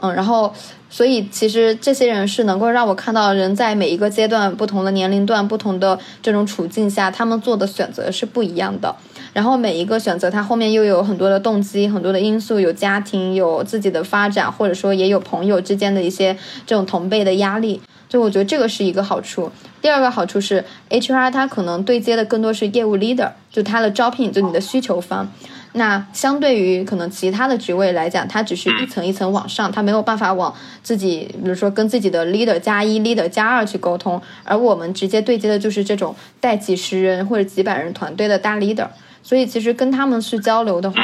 [0.00, 0.52] 嗯，然后，
[0.90, 8.94] 所以其实这些人是能够让我看到人在每一个阶段、不同的年龄段、不同的这种处境下，他们做的选择是不一样的。
[9.32, 17.80] 然后每一个选择，它后面又有很多的动机、很多的因素，有家庭、有自己的发展，或者说也有朋友之间的一些这种同辈的压力。
[18.06, 19.50] 就我觉得这个是一个好处。
[19.80, 25.30] 第二个好处是，HR 他可能对接的更多是业务 leader，就他的招聘，就你的需求方。
[25.74, 38.88] 那相对于可能其他的职位来讲，它只是一层一层往上，它没有办法往自己，比如说跟自己的 leader 加一、leader 加二去沟通，而我们直接对接的就是这种带几十人或者几百人团队的大 leader，
[39.22, 40.96] 所以其实跟他们去交流的话，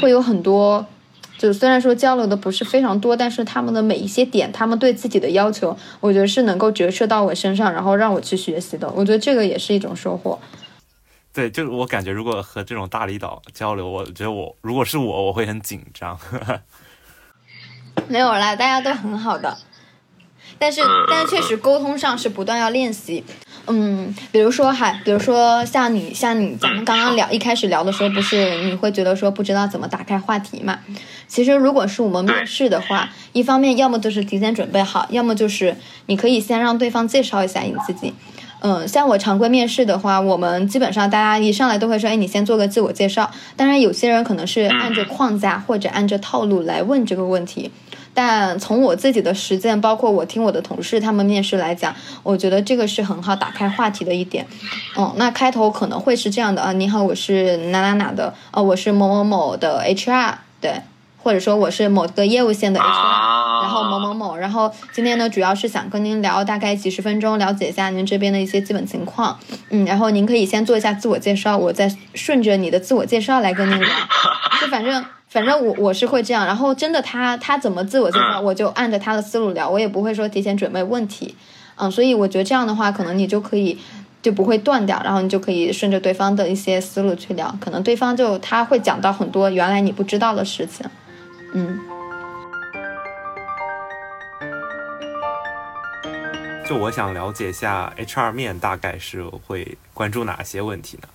[0.00, 0.86] 会有很多，
[1.38, 10.38] 就虽然说交流的不是非常多，但是他们的每一些点，他们对自己的要求，我觉得是能够折射到我身上，然后让我去学习的，我觉得这个也是一种收获。
[11.32, 16.18] 对，就是我感觉，如果和这种大领导交流，我觉得我如果是我，我会很紧张。
[18.08, 19.58] 没有啦，大家都很好的，
[20.58, 23.22] 但是但是确实沟通上是不断要练习。
[23.68, 30.78] 嗯，比如说还，比如说像你像你咱们刚刚聊一开始聊的时候，不是你会觉得说不知道怎么打开话题嘛？
[31.26, 35.76] 其实如果是我们面试的话，一方面要么就是提前准备好，要么就是
[36.06, 38.14] 你可以先让对方介绍一下你自己。
[38.60, 43.30] 嗯，像我常规面试的话，我们基本上大家一上来都会说，哎，你先做个自我介绍。
[43.54, 47.70] 当然，有些人可能是按着框架或者按着套路来问这个问题，
[48.16, 54.46] 但从我自己的实践，包括我听我的同事他们面试来讲，我觉得这个是很好打开话题的一点。
[54.96, 60.80] 嗯，那开头可能会是这样的啊，你好，我是哪哪哪的，哦，我是某某某的 HR，对。
[61.18, 69.36] 或者说我是某个业务线的 HR，然后某某某，然后今天呢主要是想跟您聊大概几十分钟，了解一下您这边的一些基本情况，
[69.70, 73.88] 嗯，然后您可以先做一下自我介绍，我再顺着你的自我介绍来跟您聊，
[74.60, 75.04] 就反正
[75.36, 81.36] 反正我我是会这样，然后真的他他怎么自我介绍，我就按着他的思路聊，我也不会说提前准备问题，
[81.74, 83.78] 嗯，所以我觉得这样的话，可能你就可以
[84.22, 90.86] 就不会断掉，然后你就可以顺着对方的一些思路去聊，可能对方就他会讲到很多原来你不知道的事情。
[91.52, 91.78] 嗯，
[96.66, 101.08] 就我想了解一下 HR 面大概是会关注哪些问题呢？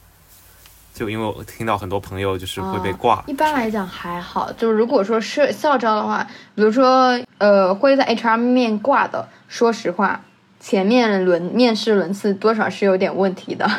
[0.93, 3.23] 就因为我听到很多朋友就是会被挂。
[3.27, 10.21] 一般来讲还好，就是如果说是校招的话，比如说呃会在 HR 面挂的，说实话，
[10.59, 13.69] 前面轮面试轮次多少是有点问题的。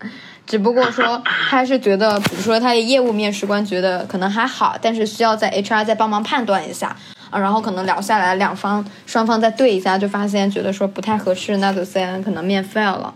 [0.46, 6.94] 只不过说他是觉得，比如说他的业务面试官觉得可能还好，但是需要在 HR 再帮忙判断一下
[7.30, 13.14] 啊，然后可能聊下来两方双方再对一下，就发现觉得说不太合适，那就先可能面 fail 了。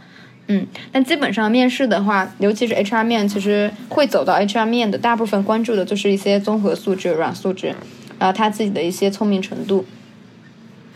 [0.49, 7.75] 嗯，但基本上面试的话，尤其是 HR 面，其实会走到 HR 面的大部分关注的就是一些综合素质、软素质，
[8.19, 9.85] 然后他自己的一些聪明程度。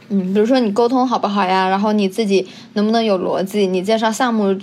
[0.08, 4.58] 嗯，比如说你沟通好不好呀，然后你自己能不能有逻辑，你介绍项目。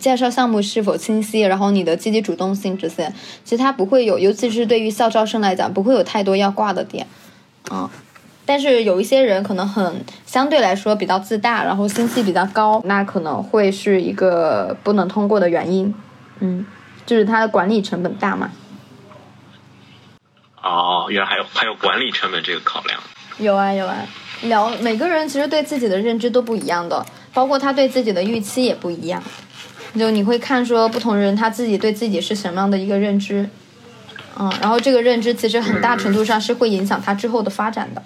[0.00, 3.12] 介绍项目是否清晰，然后你的积极主动性这些，
[3.44, 7.06] 其实他不会有，尤其是对于校招生来讲，不会有太多要挂的点，
[7.68, 7.88] 啊，
[8.44, 15.94] 但是有一些人可能很相对来说比较自大，然后心气比较高，那可能会是一个不能通过的原因，
[16.40, 16.66] 嗯，
[17.06, 18.50] 就是他的管理成本大嘛。
[20.62, 23.00] 哦，原来还有还有管理成本这个考量。
[23.38, 23.96] 有啊有啊，
[24.42, 29.22] 聊每个人其实对自己的认知都不一样的，包括他对自己的预期也不一样。
[29.98, 33.48] 就你会看说不同人他自己对自己是什么样的一个认知，
[34.38, 38.02] 嗯，然后这个认知其实很大程度上是会影响他之后的发展的。
[38.02, 38.04] 嗯，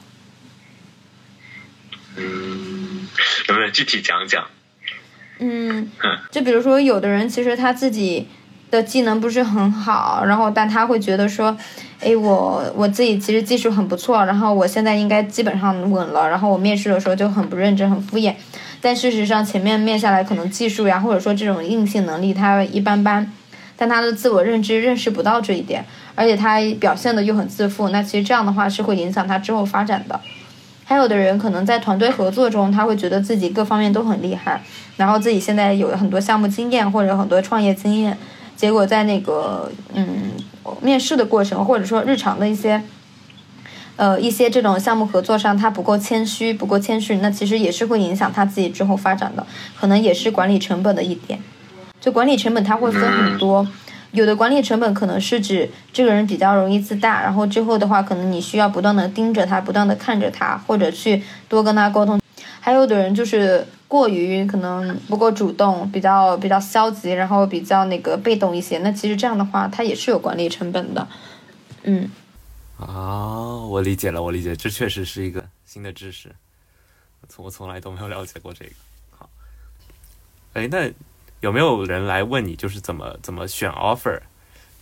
[2.17, 4.45] 能不能具体讲讲？
[5.39, 5.91] 嗯，
[6.31, 8.27] 就比如说有的人其实他自己
[8.71, 11.57] 的技能不是很好，然后但他会觉得说，
[12.01, 18.35] 哎，我我自己其实技术很不错，然后我现在应该基本上稳了，然后我面试的时候就很不认真，很敷衍。
[18.81, 23.31] 但事实上，前面面下来可能技术呀，或者说这种硬性能力，他一般般。
[23.79, 30.19] 但他的自我认知认识不到这一点，而且他表现的又很自负，那其实这样的话是会影响他之后发展的。
[30.89, 34.63] 还有的人可能在团队合作中，他会觉得自己各方面都很厉害，
[34.97, 38.17] 然后自己现在有很多项目经验或者很多创业经验，
[38.57, 40.31] 结果在那个嗯
[40.81, 42.81] 面试的过程或者说日常的一些。
[43.99, 51.41] 呃，一些这种项目合作上，他不够谦虚，不够谦逊，那其实也是会影响他自己之后发展的，可能也是管理成本的一点。
[51.99, 53.67] 就管理成本，它会分很多，
[54.17, 62.19] 有的管理成本可能是指这个人比较容易自大，然后之后的话，可能你需要不断的盯着他，不断的看着他，或者去多跟他沟通。
[62.61, 71.07] 还有的人就是过于可能不够主动，比较比较消极，然后比较那个被动一些，那其实这样的话，他也是有管理成本的，
[71.85, 72.11] 嗯。
[72.79, 76.35] 啊，我理解了，我理解，这确实是一个新的知识，
[77.29, 78.73] 从我从来都没有了解过这个。
[79.17, 79.29] 好，
[80.53, 80.91] 哎，那
[81.47, 84.19] 有没有人来问你，就是怎么怎么选 offer？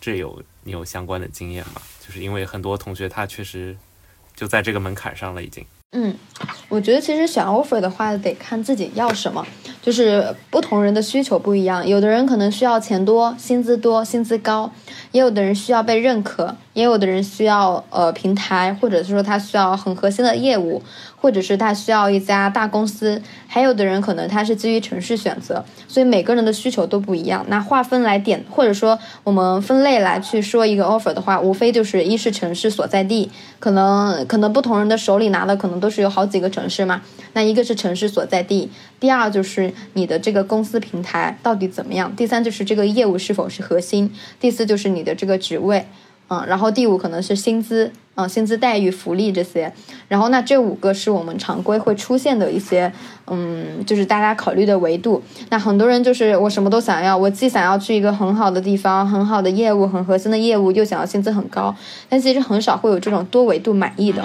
[0.00, 1.82] 这有你有相关的经验吗？
[2.00, 3.76] 就是因为很多同学他确实
[4.34, 5.62] 就在这个门槛上了，已经。
[5.92, 6.16] 嗯，
[6.70, 9.46] 我觉得其实选 offer 的话，得看自己要什么，
[9.82, 14.72] 就是不同人的需求不一样，有的人可能需要钱多、薪资多、薪资高，
[15.12, 16.56] 也有的人需要被认可。
[16.74, 20.82] 也有的人需要呃平台，或者是说他需要很核心的业务，
[21.16, 23.22] 或者是他需要一家大公司。
[23.46, 27.46] 还有的人可能他是基于城市选择，所以每个人的需求都不一样。
[27.48, 37.00] 那划分来点，或者说我们分类来去说一个 offer 的话，无非就是一是城市所在地，可能可能不同人的手里拿的可能都是有好几个城市嘛。
[37.34, 45.86] 那一个是城市所在地，第二就是你的这个公司平台到底怎么样，第三就是这个业务是否是核心，第四就是你的这个职位。
[46.28, 47.90] 嗯，然后第五可能是薪资。
[48.16, 49.72] 嗯，薪资待遇、福利这些，
[50.06, 52.92] 然后那这五个是我们常规会出现的一些，
[53.26, 55.20] 嗯，就是大家考虑的维度。
[55.50, 61.74] 那很多人就是我什么都想要，我既想要去一个很好的地方、很好的业务、很核心的业务，又想要薪资很高，
[62.08, 64.22] 但其实很少会有这种多维度满意的。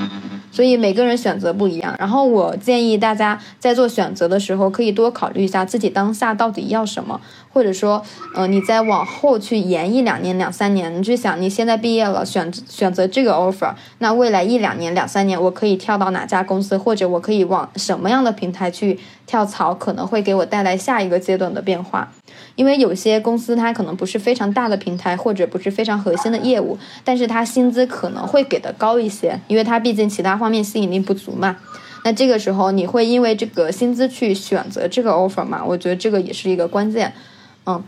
[0.52, 1.96] 所以每个人选择不一样。
[2.00, 7.20] 然后我建议大家在做选择的时候，可以多考虑一下自己当下到底要什么，
[7.54, 8.04] 或者说，
[8.36, 13.74] 呃，你再往后去延一两年、两三年，你去想你现在毕业了，选选择这个 offer。
[14.00, 22.12] 那未来一两年、两三年，我可以跳到哪家公司，或者我可以往什么样的平台去跳槽，可能会给我带来下一个阶段的变化。
[22.56, 31.58] 因为有些公司它可能不是非常大的平台，或者不是非常核心的业务，但是它薪资可能会给的高一些，因为它毕竟其他方面吸引力不足嘛。
[32.04, 35.62] 那这个时候你会因为这个薪资去选择这个 offer 吗？
[35.64, 37.14] 我觉得这个也是一个关键。
[37.66, 37.84] 嗯，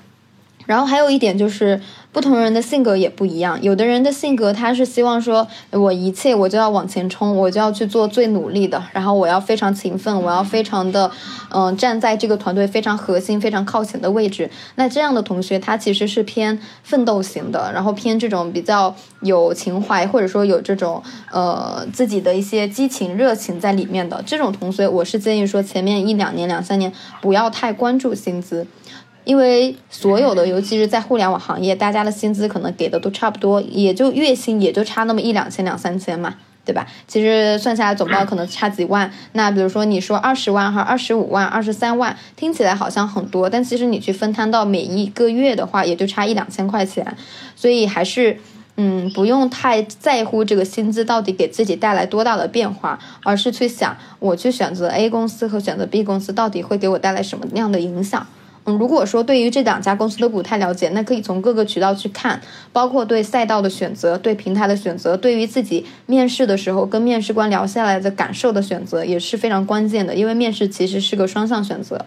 [0.65, 1.79] 然后还有一点就是。
[2.13, 11.09] 不同人的性格也不一样，有的人的性格他是希望说，我一切我就要往前冲，我就要去做最努力的，然后我要非常勤奋，我要非常的，
[11.51, 14.51] 嗯，站在这个团队非常核心、非常靠前的位置。
[14.75, 28.67] 那这样的同学他其实是偏奋斗型的，然后偏这种比较有情怀，或者说有这种呃自己的一些激情、热情在里面的这种同学，我是建议说前面一两年、两三年不要太关注薪资。
[29.23, 36.87] 因为所有的，尤其是在互联网行业，大家的薪资可能给的都差不多，也就月薪也就差那么一两千、两三千嘛，对吧？
[37.07, 39.11] 其实算下来总报可能差几万。
[39.33, 47.15] 那比如说你说二十万和二十五万、二十三万，听起来好像很多，但其实你去分摊到每一个月的话，也就差一两千块钱。
[47.55, 48.39] 所以还是，
[48.77, 58.25] 嗯，不用太在乎这个薪资到底给自己带来多大的变化，而是去想，我去选择 A 公司和选择 B 公司到底会给我带来什么样的影响。
[58.65, 62.39] 嗯，如果说对于这两家公司都不太了解，那可以从各个渠道去看，
[62.71, 72.05] 包括对赛道的选择、对平台的选择、对于自己面试的时候跟面试官聊下来的感受的选择也是非常关键的，因为面试其实是个双向选择。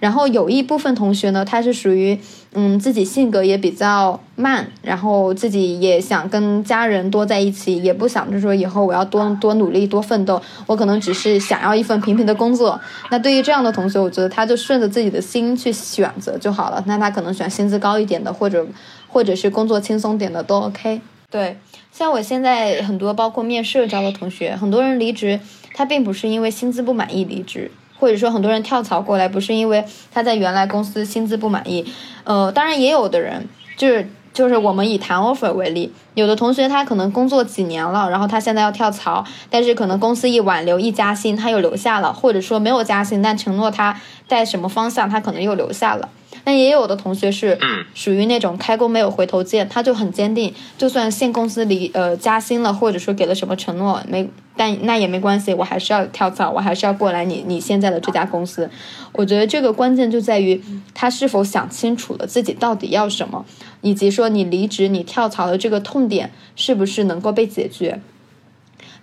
[0.00, 2.18] 然后有一部分同学呢，他是属于，
[2.54, 12.80] 嗯，自己性格也比较慢，然后自己也想跟家人多在一起，也不想着说以后我要多多努力多奋斗，我可能只是想要一份平平的工作。
[13.10, 16.82] 那对于这样的同学，我觉得他就顺着自己的心去选择就好了。
[16.86, 18.66] 那他可能选薪资高一点的，或者
[19.06, 21.00] 或者是工作轻松点的都 OK。
[21.30, 21.58] 对，
[21.92, 25.38] 像我现在很多包括面社招的同学，很多人离职，
[25.74, 27.70] 他并不是因为薪资不满意离职。
[28.00, 31.84] 或者说很多人跳槽过来不是因为他在原来公司薪资不满意，
[32.24, 46.08] 呃，当然也有的人就是就是我们以谈 offer 为例，有的同学他可能工作几年了，然后他现在要跳槽，但是可能公司一挽留一加薪他又留下了，或者说没有加薪但承诺他在什么方向他可能又留下了。
[46.44, 58.70] 但也有的同学是嗯属于那种开弓没有回头箭，他就很坚定，就算现公司里呃加薪了，或者说给了什么承诺，没但那也没关系，我还是要跳槽，我还是要过来你你现在的这家公司。
[59.12, 60.62] 我觉得这个关键就在于
[60.94, 63.44] 他是否想清楚了自己到底要什么，
[63.80, 68.00] 以及说你离职、你跳槽的这个痛点是不是能够被解决。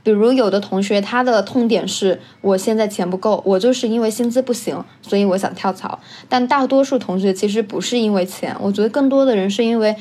[0.08, 6.00] 比如有的同学他的痛点是我现在钱不够，我就是因为薪资不行，所以我想跳槽。
[6.30, 9.94] 但大多数同学其实不是因为钱，我觉得更多的人是因为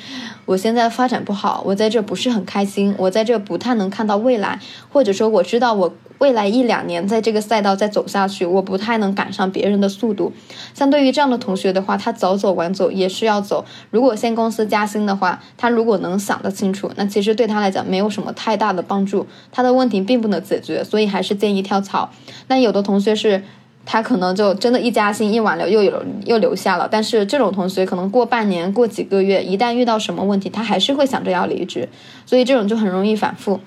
[0.45, 4.61] 我现在发展不好，我在这不是很开心，我在这不太能看到未来，
[4.93, 10.33] 或者说我知道我未来一两年在这个赛道再走下去，我不太能赶上别人的速度。
[10.75, 13.65] 相对于这样的同学的话，他早走晚走也是要走。
[13.91, 22.11] 如果现公司加薪的话，他如果能想得清楚，那其实对他来讲没有什么太大的帮助，他的问题并不能解决，所以还是建议跳槽。
[22.49, 23.43] 那有的同学是。
[23.89, 31.89] 他可能就真的一加薪一挽留又有又留下了，但是这种同学可能过半年过几个月，一旦遇到什么问题，他还是会想着要离职，
[32.27, 33.61] 所以这种就很容易反复。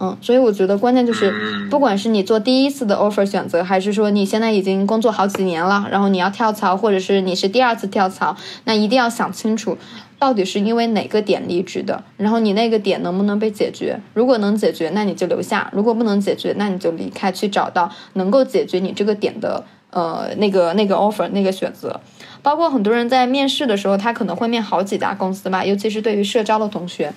[0.00, 1.32] 嗯，所以我觉得关键就是，
[1.70, 9.78] 不管是你做第一次的 offer 选择，还是说你现在已经工作好几年了，然后你要跳槽，或者是你是第二次跳槽，那一定要想清楚，
[10.18, 14.00] 到底是因为哪个点离职的，然后你那个点能不能被解决？
[14.14, 22.00] 如果能解决，那你就留下；如果不能解决，那你就离开，去找到能够解决你这个点的呃那个那个 offer 那个选择。
[22.42, 27.12] 包括很多人在面试的时候，他可能会面好几家公司吧，尤其是对于社招的同学。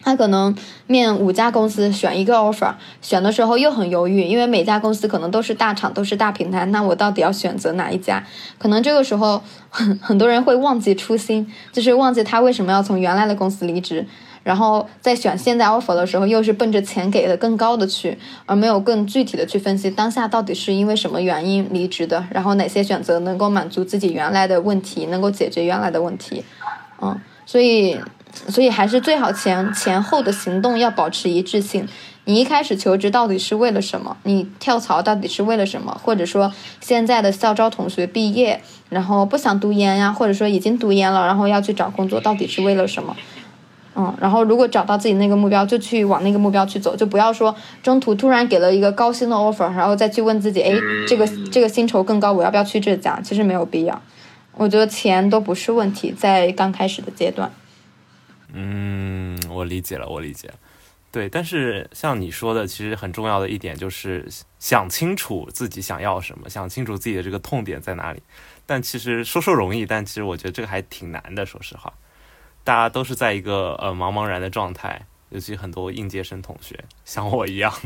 [0.00, 0.54] 他可能
[0.86, 2.72] 面五家公司选一个 offer，
[3.02, 8.24] 选的时候又很犹豫，因为每家公司可能都是大厂，都是大平台，那我到底要选择哪一家？
[8.58, 14.06] 可能这个时候很很多人会忘记初心，就是忘记他为什么要从原来的公司离职，
[14.44, 26.44] 然后在选现在 offer 的时候，又是奔着钱给的更高的去，而没有更具体的去分析当下到底是因为什么原因离职的，然后哪些选择能够满足自己原来的问题，能够解决原来的问题，
[27.02, 27.98] 嗯，所以。
[28.48, 31.88] 所以还是最好前前后的行动要保持一致性。
[32.24, 34.16] 你一开始求职到底是为了什么？
[34.22, 35.98] 你跳槽到底是为了什么？
[36.04, 38.60] 或者说现在的校招同学毕业，
[38.90, 43.16] 然后不想读研呀，或者说已经读研了，然后要去找工作，到底是为了什么？
[43.96, 50.72] 嗯，然后如果找到自己那个目标，就去往那个目标去走，就不要说中途突然给了一个高薪的 offer，然后再去问自己，哎，
[51.08, 53.18] 这个这个薪酬更高，我要不要去这家？
[53.22, 54.00] 其实没有必要。
[54.54, 57.50] 我觉得钱都不是问题，在刚开始的阶段。
[58.52, 60.50] 嗯，我理解了，我理解。
[61.10, 64.28] 对，但是像你说的，其实很重要的一点就是
[64.58, 68.22] 想清楚自己想要什么，想清楚自己的这个痛点在哪里。
[68.66, 71.46] 但其实说说容易，但其实我觉得这个还挺难的。
[71.46, 71.92] 说实话，
[72.62, 77.72] 大家都是在一个呃茫茫然的状态，尤其很多应届生同学像我一样。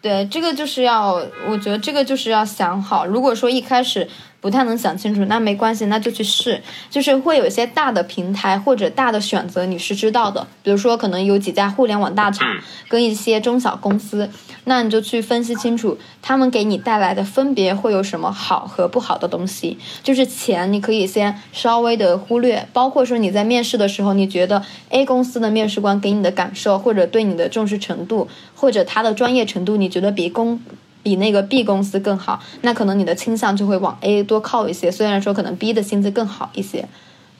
[0.00, 1.14] 对，这个就是要，
[1.48, 3.04] 我觉得这个就是要想好。
[3.04, 4.08] 如果说一开始。
[4.40, 6.62] 不太能想清楚，那没关系，那就去试。
[6.88, 10.46] 就是会有一些大的平台或者大的选择，你是知道的。
[10.62, 12.46] 比如说，可能有几家互联网大厂
[12.88, 14.30] 跟一些中小公司，
[14.64, 19.78] 那你就去分析清楚，他们给你带来的分别会有什么好和不好的东西。
[20.04, 22.68] 就是钱，你可以先稍微的忽略。
[22.72, 30.60] 包括说你在面试的时候，你觉得 A 公司的面试官给你的感受，或者对你的重视程度，或者他的专业程度，你觉得比公。
[31.06, 34.90] 比那个 B 公司更好，那可能你的倾向就会往 A 多靠一些。
[34.90, 36.88] 虽然说可能 B 的薪资更好一些，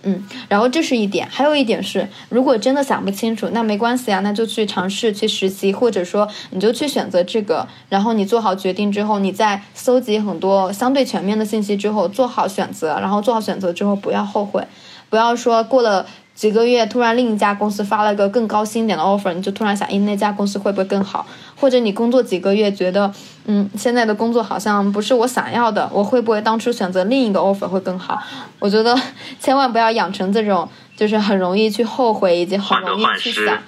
[0.04, 1.26] 嗯，然后这是一点。
[1.28, 7.66] 还有一点是，如果真的想不清楚，那没关系啊，那就去尝试去实习，或者说你就去选择这个。
[7.88, 13.00] 然后你做好决定之后，你再搜集很多相对全面的信息之后，做好选择。
[13.00, 14.64] 然后做好选择之后，不要后悔，
[15.10, 16.06] 不要说过了。
[16.36, 21.26] 几个月，突然另一家公司发了个更高薪点的 offer，你就突然想，诶，那家公司会不会更好？
[21.58, 23.10] 或者你工作几个月，觉得，
[23.46, 28.22] 嗯，现在的工作好像不是我想要的，我会不会当初选择另一个 offer 会更好？
[28.58, 28.94] 我觉得
[29.40, 33.58] 千万不要养成这种，就是很容易去后悔以及很容易去想。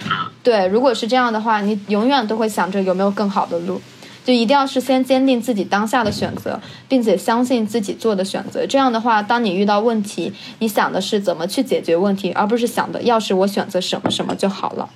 [0.42, 3.80] 对，如果是这样的话，你永远都会想着有没有更好的路。
[4.28, 8.66] 就一定要是先坚定自己当下的选择，并且相信自己做的选择。
[8.66, 14.86] 这样的话，当你遇到问题，你想的是怎么去解决问题，而不是想的要是我选择什么什么就好了。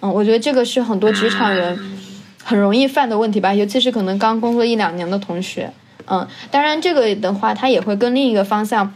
[0.00, 1.76] 嗯，我觉得这个是很多职场人
[2.44, 5.72] 很容易犯的问题吧，尤其是可能刚工作一两年的同学。
[6.06, 8.94] 嗯，当然这个的话，它也会跟另一个方向。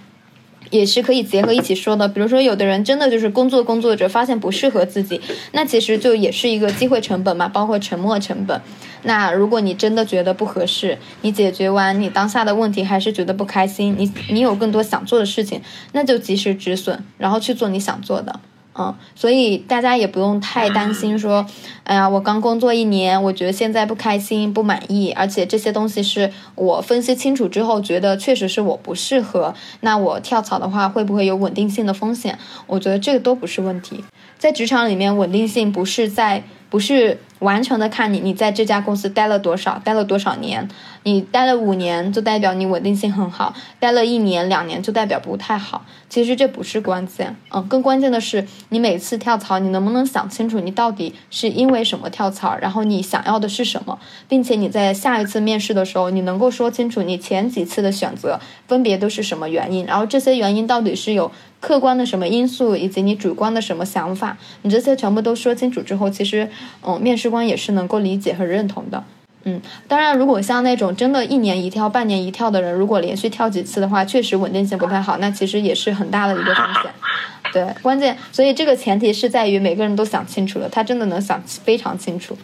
[0.72, 5.20] 也是可以结合一起说的，比如说有的人真的就是工作工作者发现不适合自己，
[5.52, 8.60] 那其实就也是一个机会成本嘛，包括沉没成本。
[9.04, 15.60] 那如果你真的觉得不合适，你解决完你当下的问题还是觉得不开心，你你有更多想做的事情，
[15.92, 18.40] 那就及时止损，然后去做你想做的。
[18.74, 21.44] 嗯，所以大家也不用太担心说，
[21.84, 32.38] 哎呀，我刚工作一年，我觉得现在不开心、不满意，而且这些东西是我分析清楚之后觉得确实是我不适合，那我跳槽的话会不会有稳定性的风险？
[32.66, 34.02] 我觉得这个都不是问题。
[34.38, 40.68] 在职场里面，稳定性不是在不是完全的看你你在这家公司待了多少，待了多少年。
[41.04, 45.84] 你待了五年，就代表你稳定性很好；待了一年、两年，就代表不太好。
[46.08, 58.38] 其实这不是关键，嗯，更关键的是你每次跳槽，你能不能想清楚你到底是因为什么跳槽，然后你想要的是什么，并且你在下一次面试的时候，你能够说清楚你前几次的选择
[58.68, 66.48] 分别都是什么原因，然后这些原因到底是有客观的什么因素，以及你主观的什么想法，你这些全部都说清楚之后，其实，
[66.86, 69.02] 嗯，面试官也是能够理解和认同的。
[69.44, 76.92] 嗯，当然，如果像那种真的一年一跳、半年一跳的人，如果连续跳几次的话，确实稳定性不太好，那其实也是很大的一个风险。
[77.52, 82.38] 对，关键，所以这个前提是在于每个人都想清楚了，他真的能想非常清楚。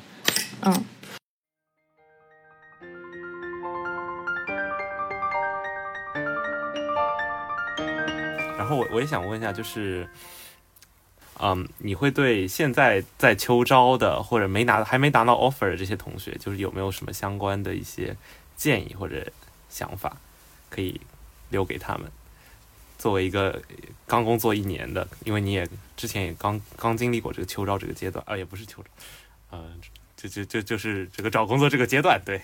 [0.62, 0.84] 嗯。
[8.58, 10.08] 然后我我也想问一下，就是。
[11.40, 18.16] 嗯，你会对现在在秋招的或者没拿还没拿到 offer 的这些同学，就是有没有什么相关的一些
[18.56, 19.24] 建议或者
[19.68, 20.16] 想法，
[20.68, 21.00] 可以
[21.50, 22.10] 留给他们？
[22.98, 23.62] 作为一个
[24.08, 28.88] 刚工作一年的，因为你也之前也刚刚经历过这个秋招这个阶段，啊，也不是秋招，
[29.56, 29.64] 呃，
[30.16, 32.20] 就就就就是这个找工作这个阶段。
[32.26, 32.40] 对，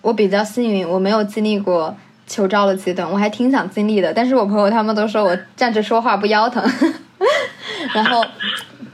[0.00, 1.94] 我比较幸运，我没有经历过
[2.26, 6.64] 秋招的阶段，我还挺想经历的，但是我朋友他们都说我站着说话不腰疼。
[7.94, 8.24] 然后，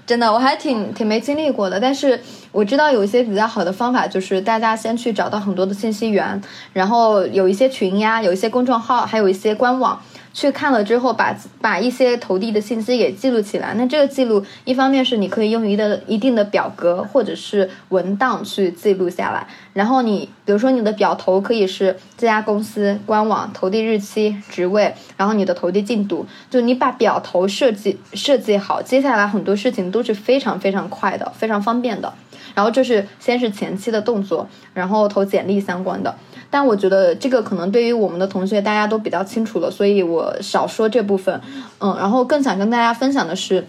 [0.07, 2.21] 真的我还挺挺没经历过的，但是
[2.53, 6.41] 我知道有一些比较好的方法，就是大家先去找到很多的信息源，
[6.73, 10.01] 然后有一些群呀，有一些公众号，还有一些官网。
[10.37, 13.73] 去看了之后，把把一些投递的信息给记录起来。
[13.79, 19.47] 那这个记录，一方面是你可以用一的一定的表格或者是文档去记录下来。
[19.73, 26.27] 然后你，比如说你的表头可以是这家公司官网投递日期、职位，然后你的投递进度。
[26.51, 32.13] 就你把表头设计设计好，接下来很多事情都是非常非常快的，非常方便的。
[32.55, 36.15] 然后这是先是前期的动作，然后投简历相关的。
[36.51, 41.41] 但我觉得这个可能对于我们的同学大家都比较清楚了，所以我少说这部分。
[41.81, 43.67] 嗯，然后更想跟大家分享的是，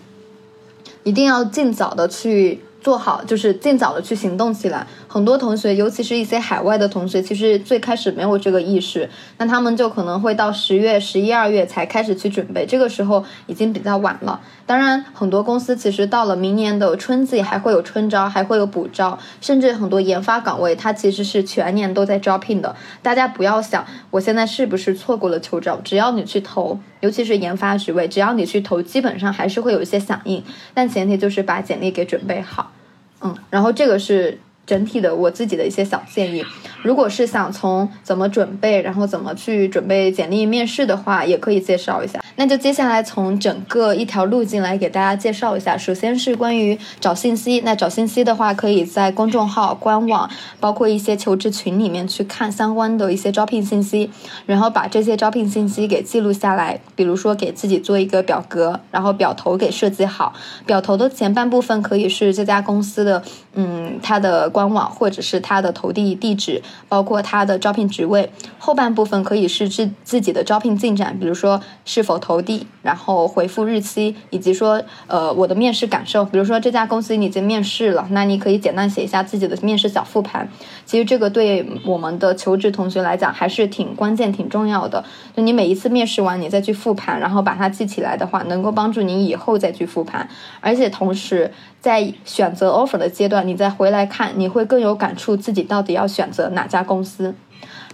[1.03, 2.61] 一定要尽早的去。
[2.79, 4.87] 做好就是尽早的去行动起来。
[5.07, 14.41] 很多同学，尤其是一些海外的同学，其实最开始没有这个意识，那他们就可能会到十月、十一二月才开始去准备，这个时候已经比较晚了。
[14.65, 22.75] 当然，很多公司其实到了明年的春季还会有春招，还会有补招，甚至很多研发岗位它其实是全年都在招聘的。
[23.01, 30.43] 大家不要想我现在是不是错过了秋招，只要你去投，尤其是研发职位，只要你去投，基本上还是会有一些响应。
[30.73, 32.73] 但前提就是把简历给准备好。
[33.21, 36.45] 嗯，然后这个是整体的我自己的一些小建议。
[36.83, 42.21] 如果是想从怎么准备，然后怎么去准备简历面试的话，也可以介绍一下。
[42.35, 45.75] 那就接下来从整个一条路径来给大家介绍一下。
[45.75, 54.11] 首先是关于找信息，那找信息的话，可以在公众号、官网，包括一些求职群里面去看相关的一些招聘信息，
[54.45, 56.79] 然后把这些招聘信息给记录下来。
[56.95, 60.33] 比如说给自己做一个表格，然后表头给设计好。
[60.65, 63.23] 表头的前半部分可以是这家公司的，
[63.55, 68.31] 嗯，它的官网或者是它的投递地址，包括它的招聘职位。
[68.57, 72.17] 后半部分可以是自自己的招聘进展，比如说是否。
[72.19, 76.25] 投递，然后回复日期，以及说，呃，我的面试感受。
[76.25, 80.49] 比如说这家公司你已经面试了，那你可以简单写一下自己的面试小复盘。
[80.83, 85.05] 其实这个对我们的求职同学来讲还是挺关键、挺重要的。
[85.35, 90.27] 就你每一次面试完，你再去复盘，然后把它记起来的话，能够帮助你以后再去复盘。
[90.59, 97.35] 而且同时，在选择 offer 的阶段，你再回来看，你会更有感触，自己到底要选择哪家公司。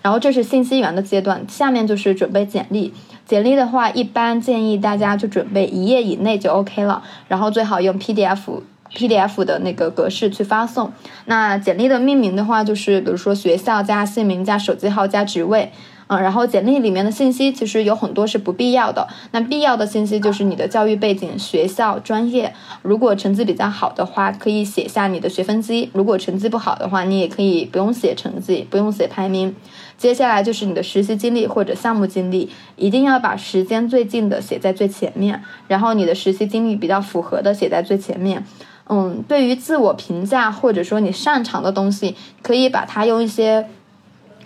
[0.01, 2.93] 然后这是信息源的阶段，下面就是准备简历。
[3.25, 10.91] 简历的话，一般建议大家就准备一页以内就 OK 了，然后最好用 PDF，PDF 的那个格式去发送。
[11.25, 15.71] 那简历的命名的话，就是比如说学校加姓名加手机号加职位。
[16.07, 19.07] 嗯，然后简历里面的信息其实有很多是不必要的。
[19.31, 22.53] 那必要的信息就是你的教育背景、学校、专业。
[22.81, 29.55] 如果成绩比较好的话，可以写下你的学分机；如果成绩不好的话，你也可以不用写成绩，不用写排名。
[29.97, 38.43] 接下来就是你的实习经历或者项目经历，一定要把时间最近的写在最前面，然后你的实习经历比较符合的写在最前面。
[38.89, 43.67] 嗯，对于自我评价或者说你擅长的东西，可以把它用一些。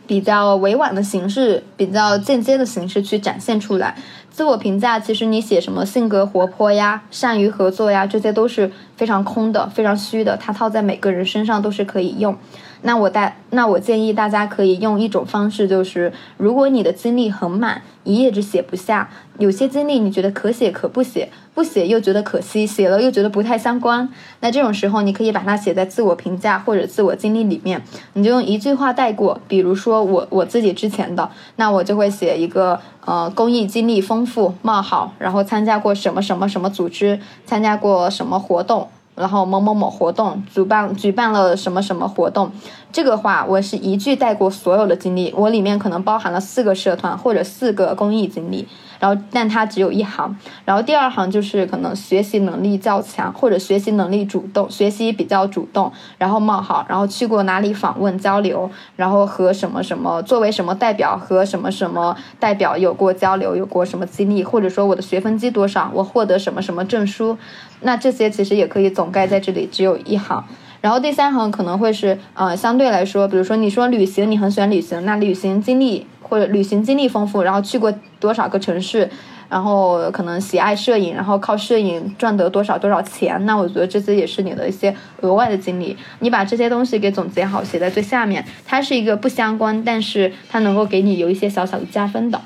[0.07, 3.95] 比较委婉的形式，比较间接的形式去展现出来。
[4.31, 12.37] 自我评价，其实你写什么性格活泼呀、善于合作呀，这些都是非常空的、非常虚的，它套在每个人身上都是可以用。
[12.81, 19.09] 那我大，那我建议大家可以用一种方式，就是如果你的经历很满，一页纸写不下，
[19.39, 24.07] 有些经历你觉得可写可不写，不写又觉得可惜，写了又觉得不太相关，
[24.41, 27.81] 那这种时候你可以把它写在自我评价或者自我经历里面，
[28.13, 38.87] 你就用一句话带过，比如说我我自己之前的，那我就会写一个呃公益经历丰富冒号，然后参加过什么什么什么组织，参加过什么活动。
[39.17, 42.51] 然后某某某活动主办举办了什么什么活动，
[42.91, 48.67] 这个话我是一句带过所有的经历，我里面可能包含了四个社团或者四个公益经历。
[48.99, 50.37] 然后，但它只有一行。
[50.65, 55.91] 然后第二行就是可能学习能力较强，或者学习能力主动，学习比较主动。
[56.17, 67.37] 然后冒号，然后去过哪里访问交流，然后和什么什么作为什么代表和什么什么代表有过交流，有过什么经历，或者说我的学分积多少，我获得什么什么证书。
[67.81, 70.43] 那这些其实也可以总盖在这里，只有一行。
[70.81, 76.05] 然后第三行可能会是呃相对来说，比如说你说旅行，你很喜欢旅行，那旅行经历。
[76.29, 79.09] 或者旅行经历丰富，然后去过多少个城市，
[79.49, 85.95] 然后可能喜爱摄影，然后靠摄影赚得多少多少钱，那我觉得这些也是你的一些额外的经历。
[86.19, 92.41] 你把这些东西给总结好，写在最下面，它是一个不相关，但是它能够给你有一些小小的加分的。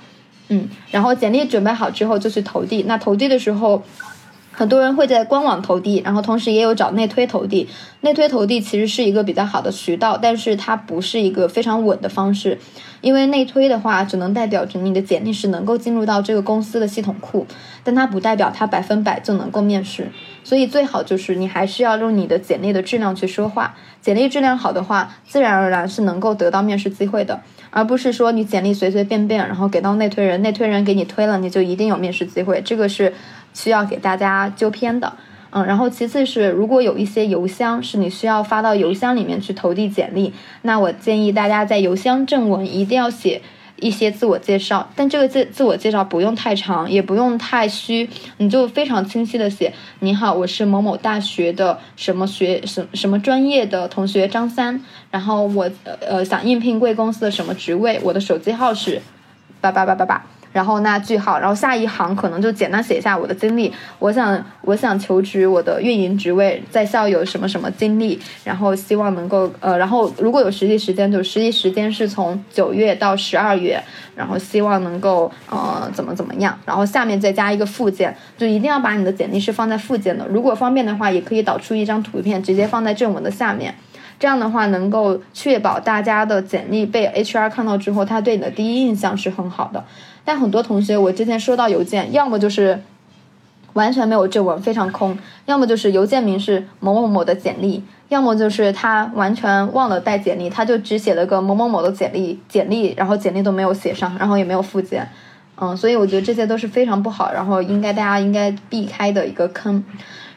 [0.50, 2.84] 嗯，然后简历准备好之后就去投递。
[2.88, 3.82] 那投递的时候。
[4.62, 7.68] 很多人会在官网投递，然后同时也有找内推投递。
[8.02, 12.60] 内推投递其实是一个比较好的渠道，但是它不是一个非常稳的方式，
[13.02, 17.48] 因为内推的话只能代表着你的简历是能够进入到这个公司的系统库，
[17.84, 20.12] 但它不代表它百分百就能够面试。
[20.44, 23.76] 所以最好就是你还是要用你的简历的质量去说话。
[24.00, 27.42] 简历质量好的话，自然而然是能够得到面试机会的，
[27.72, 32.62] 而不是说你简历随随便便，然后给到内推人，内推人给你推了，你就一定有面试机会。
[32.62, 33.12] 这个是。
[33.54, 35.14] 需要给大家纠偏的，
[35.52, 43.42] 嗯，然后其次是如果有一些邮箱是你需要发到邮箱里面去投递简历，那我建议大家在邮箱正文一定要写
[43.78, 54.80] 一些自我介绍，但这个自自我介绍不用太长，也不用太虚，你就非常清晰的写，你好，我是某某大学的什么学什什么专业的同学张三，
[55.10, 55.68] 然后我
[56.00, 59.02] 呃想应聘贵公司的什么职位，我的手机号是
[59.60, 60.26] 八八八八八。
[60.54, 63.72] 然后那句号，然后下一行可能就简单写一下我的经历。
[64.00, 73.82] 我想，我想求职，我的运营职位在校有什么什么经历，然后希望能够呃，然后如果有实习时间，就实习时间是从九月到十二月，
[74.16, 80.28] 然后希望能够呃怎么怎么样，然后下面再加一个附件，就一定要把你的简历是放在附件的。
[80.28, 83.74] 如果方便的话，也可以导出一张图片，直接放在正文的下面。
[84.20, 89.84] 这样的话，能够确保大家的简历被 HR 看到之后，他对你的第一印象是很好的。
[90.24, 92.82] 但很多同学，我之前收到邮件，要么就是
[93.74, 95.16] 完全没有正文，非常空；
[95.46, 105.08] 要么就是邮件名是某某某的简历；要么就是他完全忘了带简历，他就只写了个某某某的简历，简历，然后简历都没有写上，然后也没有附件。
[105.64, 109.84] 嗯，所以我觉得这些都是非常不好，然后应该大家应该避开的一个坑。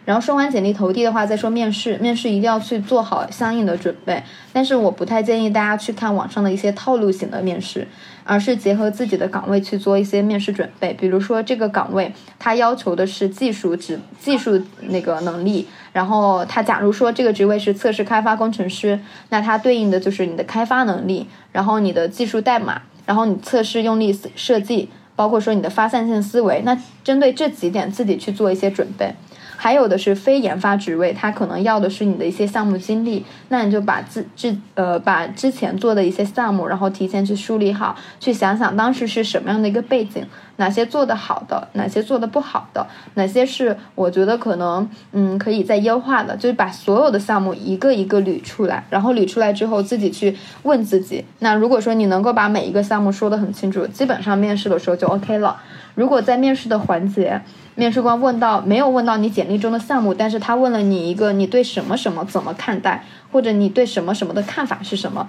[0.04, 4.22] 然后说完简历投递的话，再说面试，面试一定要去做好相应的准备。
[4.52, 7.88] 但是我不太建议大家去看网上的一些套路型的面试，
[8.24, 10.92] 而是结合自己的岗位去做一些面试准备。
[10.94, 18.98] 比如说这个岗位它要求的是技术职技术那个能力，然后它假如说这个职位是测试开发工程师，
[19.28, 26.62] 那它对应的就是你的开发能力，然后你的技术代码，然后你测试用力设计，包括说你的发散性思维。
[26.64, 29.14] 那针对这几点自己去做一些准备。
[29.56, 40.26] 还有的是非研发职位，他可能要的是你的一些项目经历，那你就把自之呃把之前做的一些项目，然后提前去梳理好，去想想当时是什么样的一个背景，
[40.56, 51.24] 哪些做的好的，哪些做的不好的，哪些是我觉得可能嗯可以再优化的，就是把所有的项目一个一个捋出来，然后捋出来之后自己去问自己。
[51.38, 55.60] 那如果说你能够把每一个项目说得很清楚，基本上面试的时候就 OK 了。
[55.94, 57.40] 如果在面试的环节，
[57.76, 65.28] 面试官问到没有问到你简历中的项目，但是他问了你一个你对什么什么怎么看待，或者你对什么什么的看法是什么，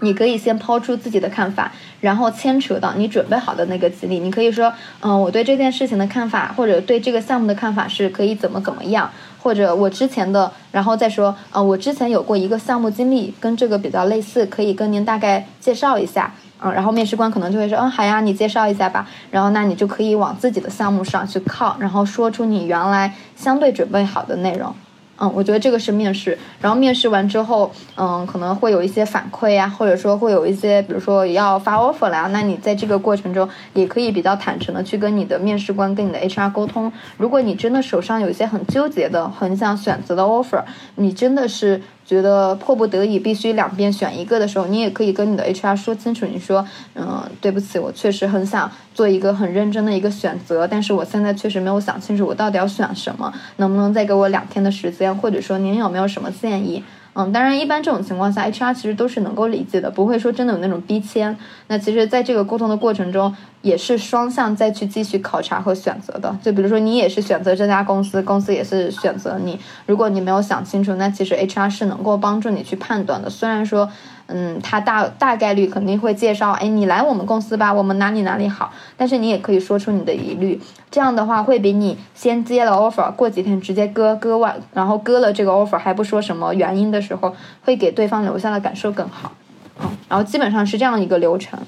[0.00, 4.20] 你可以先抛出自己的看法，然后牵扯到你准备好的那个经历。
[4.20, 9.10] 你可以说，嗯，我对这件事情的看法，或者对这个项目的看法是可以怎么怎么样，
[9.42, 16.32] 或者我之前的，然后再说，嗯，我之前有过一个项目经历跟这个比较类似，可以跟您大概介绍一下。
[16.64, 19.06] 嗯，然后面试官可能就会说，嗯，好呀，你介绍一下吧。
[19.30, 24.74] 然后那你就可以往自己的项目上去靠，然后说出你原来相对准备好的内容。
[25.16, 36.90] 嗯，我觉得这个是面试，然后面试完之后，嗯，可能会有一些反馈呀，或者说会有一些，比如说要发 offer 了，那你在这个过程中也可以比较坦诚的去跟你的面试官、跟你的 HR 沟通。
[37.16, 40.64] 如果你真的手上有一些很纠结的、很想选择的 offer，
[40.96, 41.80] 你真的是。
[42.06, 56.84] 觉得迫不得已必须两边选一个的时候，你也可以跟你的 HR 说清楚，你说，嗯，对不起，我确实很想做一个很认真的一个选择，但是我现在确实没有想清楚我到底要选什么，能不能再给我两天的时间，或者说您有没有什么建议？
[57.14, 61.36] 嗯，当然，一般这种情况下，HR 其实都是能够理解的，不会说真的有那种逼签。
[61.68, 66.36] 那其实，在这个沟通的过程中，也是双向再去继续考察和选择的。
[66.42, 69.58] 就比如说，你也是选择这家公司，公司也是选择你。
[69.86, 73.30] 如果你没有想清楚，那其实 HR 是能够帮助你去判断的。
[73.30, 73.88] 虽然说。
[74.26, 78.72] 嗯，他大大概率肯定会介绍，哎，你来我们公司吧，我们哪里哪里好。
[78.96, 80.58] 但是你也可以说出你的疑虑，
[80.90, 89.32] 这样的话会比你先接了 offer，过几天直接割割完，然后割了这个 offer 还不说什么原因的时候，会给对方留下的感受更好。
[89.82, 91.58] 嗯，然后基本上是这样一个流程。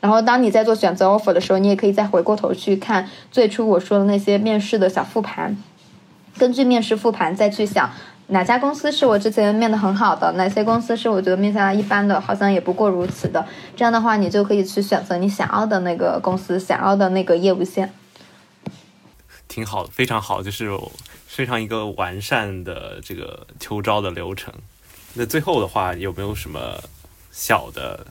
[0.00, 5.56] 然后当你在做选择 offer 的时候，你也可以再回过头去看最初我说的那些面试的小复盘，
[6.36, 7.88] 根据面试复盘再去想。
[8.28, 10.32] 哪家公司是我之前面的很好的？
[10.32, 13.46] 哪些公司是我觉得面下来一般的，好像也不过如此的？
[13.76, 17.92] 这样的话，你就可以去选择你想要的那个公司，想要的那个业务线。
[19.48, 20.70] 挺好，非常好，就是
[21.26, 24.54] 非常一个完善的这个秋招的流程。
[25.12, 26.82] 那最后的话，有没有什么
[27.30, 28.06] 小的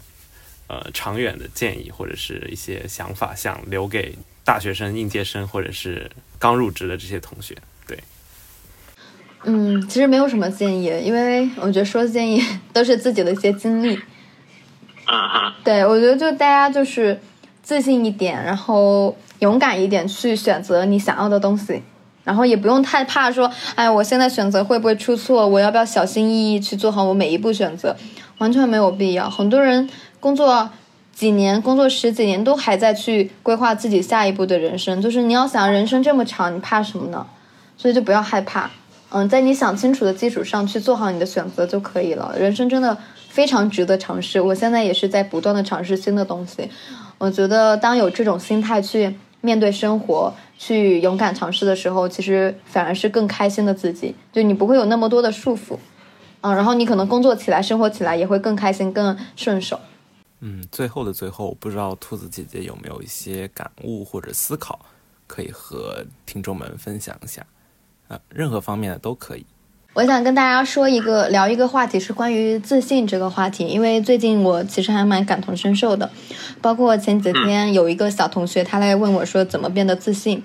[0.68, 7.58] 呃长远的建议，或者是一些想法，想留给大学生、应届生，或者是刚入职的这些同学？
[9.44, 9.54] 对。
[9.54, 13.96] 嗯，其实没有什么建议，因为我觉得说建议 都是自己的一些经历。
[15.06, 15.56] 啊哈。
[15.64, 17.20] 对，我觉得就大家就是
[17.62, 21.82] 自信一点，然后勇敢一点去选择你想要的东西，
[22.24, 25.48] 然后也不用太怕说，哎，我现在选择会不会出错？
[25.48, 27.96] 我要不要小心翼翼去做好我每一步选择？
[28.38, 29.30] 完全没有必要。
[29.30, 29.88] 很多人
[30.20, 30.70] 工作
[31.14, 35.00] 几年，工作十几年，都还在去规划自己下一步的人生。
[35.02, 37.28] 就是你要想人生这么长，你怕什么呢？
[37.78, 38.70] 所以就不要害怕。
[39.14, 42.34] 嗯，在你想清楚的基础上去做好你的选择就可以了。
[42.40, 42.98] 人生真的
[43.30, 46.70] 非常值得尝试，我现在也是在不断的尝试新的东西。
[47.18, 54.16] 我觉得当有这种心态去面对生活，去勇敢尝试的时候，其实反而是更开心的自己。
[54.32, 55.78] 就你不会有那么多的束缚，
[56.40, 59.78] 嗯，然后你可能工作起来、生活起来也会更开心、更顺手。
[60.40, 64.80] 嗯，最后的最后，不知道兔子姐姐有没有一些感悟或者思考，
[65.28, 67.46] 可以和听众们分享一下。
[68.34, 69.46] 任何方面的都可以。
[69.94, 73.68] 我想跟大家说一个聊一个话题，是关于自信这个话题。
[73.68, 76.10] 因为最近我其实还蛮感同身受的，
[76.62, 80.42] 包括前几天有一个小同学他来问我说怎么变得自信。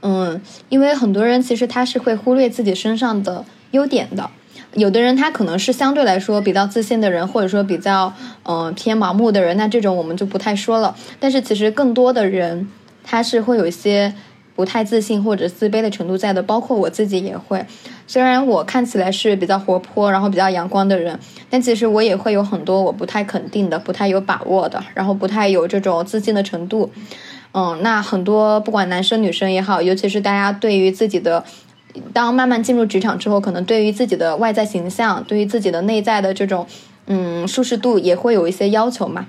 [0.00, 0.40] 嗯，
[0.70, 4.30] 因为很多人其实他是会忽略自己身上的优点的。
[4.72, 8.10] 有的人他可能是相对来说比较自信的人，或者说比较
[8.44, 10.96] 嗯偏盲目的人，那这种我们就不太说了。
[11.20, 12.66] 但是其实更多的人
[13.04, 14.14] 他是会有一些。
[14.56, 17.64] 不太自信或者自卑的程度在的，包括我自己也会。
[18.08, 21.18] 虽然我看起来是比较活泼，然后比较阳光的人，
[21.50, 26.90] 但其实我也会有很多我不太肯定的、不太有把握的，然后不太有这种自信的程度。
[27.52, 31.44] 嗯，那很多不管男生女生也好，尤其是大家对于自己的，
[32.12, 36.66] 当慢慢进入职场之后，可能对于自己的外在形象，对于自己的内在的这种
[37.06, 39.26] 嗯舒适度，也会有一些要求嘛。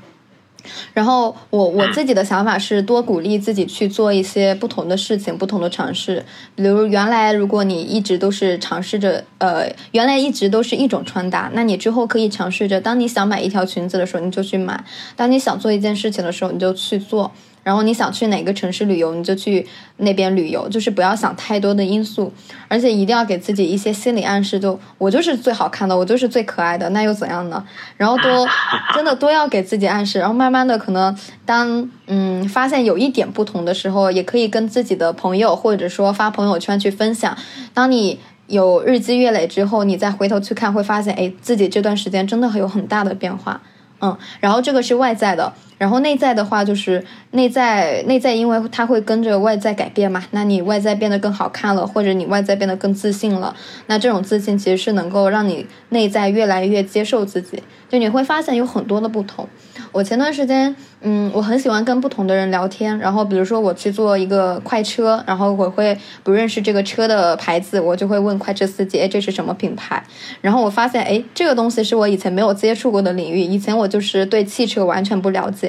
[0.93, 6.26] 然后我我自己的想法是多鼓励自己去做一些不同的事情，不同的尝试。
[6.55, 14.76] 比如原来如果你一直都是尝试着，呃，原来一直都是一种穿搭，那你之后可以尝试着，当你想买一条裙子的时候，你就去买；
[15.15, 17.32] 当你想做一件事情的时候，你就去做。
[17.68, 22.32] 然后你想去哪个城市旅游，你就去那边旅游，就是不要想太多的因素，
[22.70, 27.61] 而且一定要给自己一些心理暗示，就我就是最好看的，我就是最可爱的，那又怎样呢？
[27.97, 28.47] 然后多
[28.95, 31.13] 真的都要给自己暗示，然后慢慢的可能
[31.45, 37.38] 当嗯发现有一点不同的时候，也可以跟自己的朋友或者说发朋友圈去分享。
[37.74, 43.59] 当你有日积月累之后，你再回头去看，会发现哎自己这段时间真的会有很大的变化。
[43.99, 50.23] 嗯，然后这个是外在的，然后内在的话就是内在内在，因为它会跟着外在改变嘛。
[50.32, 53.55] 那你外在变得更好看了，或者你外在变得更自信了，
[53.86, 57.61] 那这种自信其实是能够让你内在越来越接受自己。
[57.89, 59.47] 就你会发现有很多的不同。
[59.93, 62.97] 我前段时间，嗯，我很喜欢跟不同的人聊天。
[62.99, 70.03] 然后比如说我去坐一个快车，然后我会不认识这个车的牌子，我就会问快车司机，哎，这是什么品牌？
[70.41, 73.39] 然后我发现，哎，这个东西是我以前没有接触过的领域。
[73.39, 75.66] 以前我就是对汽车完全不了解。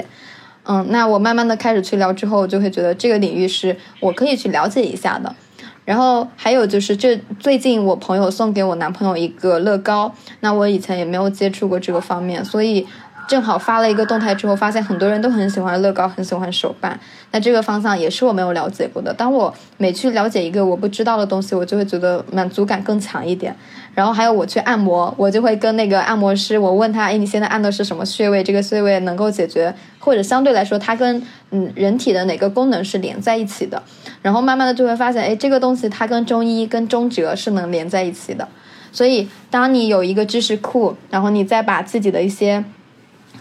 [0.65, 5.35] 嗯，那我慢慢的开始去聊之后，就会觉得这个领域是我可以去了解一下的。
[5.85, 12.87] 然后还有就是，这最近我朋友送给我男朋友一个乐高，那我以前也没有接触过这个方面，所以
[13.29, 16.99] 正好发了一个动态之后，发现很多人都很喜欢乐高，很喜欢手办。
[17.31, 19.13] 那这个方向也是我没有了解过的。
[19.13, 23.55] 当我每去了解一个我不知道的东西，我就会觉得满足感更强一点。
[23.95, 28.43] 然后还有我去按摩，我就会跟那个按摩师，我问他，哎，你现在按的是什么穴位？
[28.43, 33.83] 这个穴位能够解决，或者相对来说，它跟嗯人体的哪个功能是连在一起的？
[34.23, 38.49] 然后慢慢的就会发现，哎，这个东西它跟中医、跟中哲是能连在一起的。
[38.91, 42.65] 所以，当你有一个知识库，然后你再把自己的一些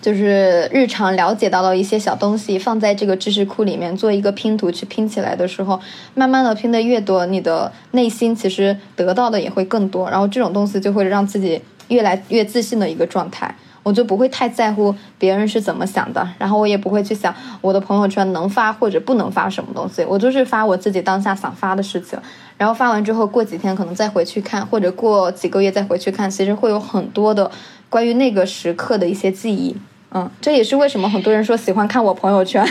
[0.02, 5.80] 就是日常了解到的一些小东西放在这个知识库里面，做一个拼图去拼起来的时候，
[6.14, 10.10] 慢慢的拼的越多，你的内心其实得到的也会更多。
[10.10, 13.54] 然后这种东西就会让自己越来越自信的一个状态。
[13.84, 22.20] 我就不会太在乎别人是怎么想的，然后我也不会去想我的朋友圈能发或者不能发什么东西，我就是发我自己当下想发的事情。
[22.58, 27.50] 然后发完之后，过几天可能再回去看，或者过几个月再回去看，其实会有很多的
[27.90, 29.76] 关于那个时刻的一些记忆。
[30.12, 32.66] 嗯，这也是为什么很多人说喜欢看我朋友圈，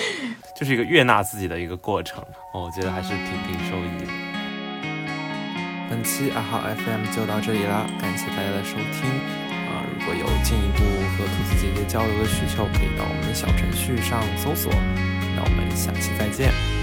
[0.58, 2.22] 就是一个悦纳自己的一个过程。
[2.52, 4.12] 我觉得还是挺挺受益的。
[5.88, 9.08] 本期阿浩 FM 就到这里啦，感谢大家的收听。
[9.68, 10.84] 啊，如果有进一步
[11.16, 14.70] 和兔子姐姐交流的需求，可以到我们的小程序上搜索。
[15.34, 16.81] 那我们下期再见。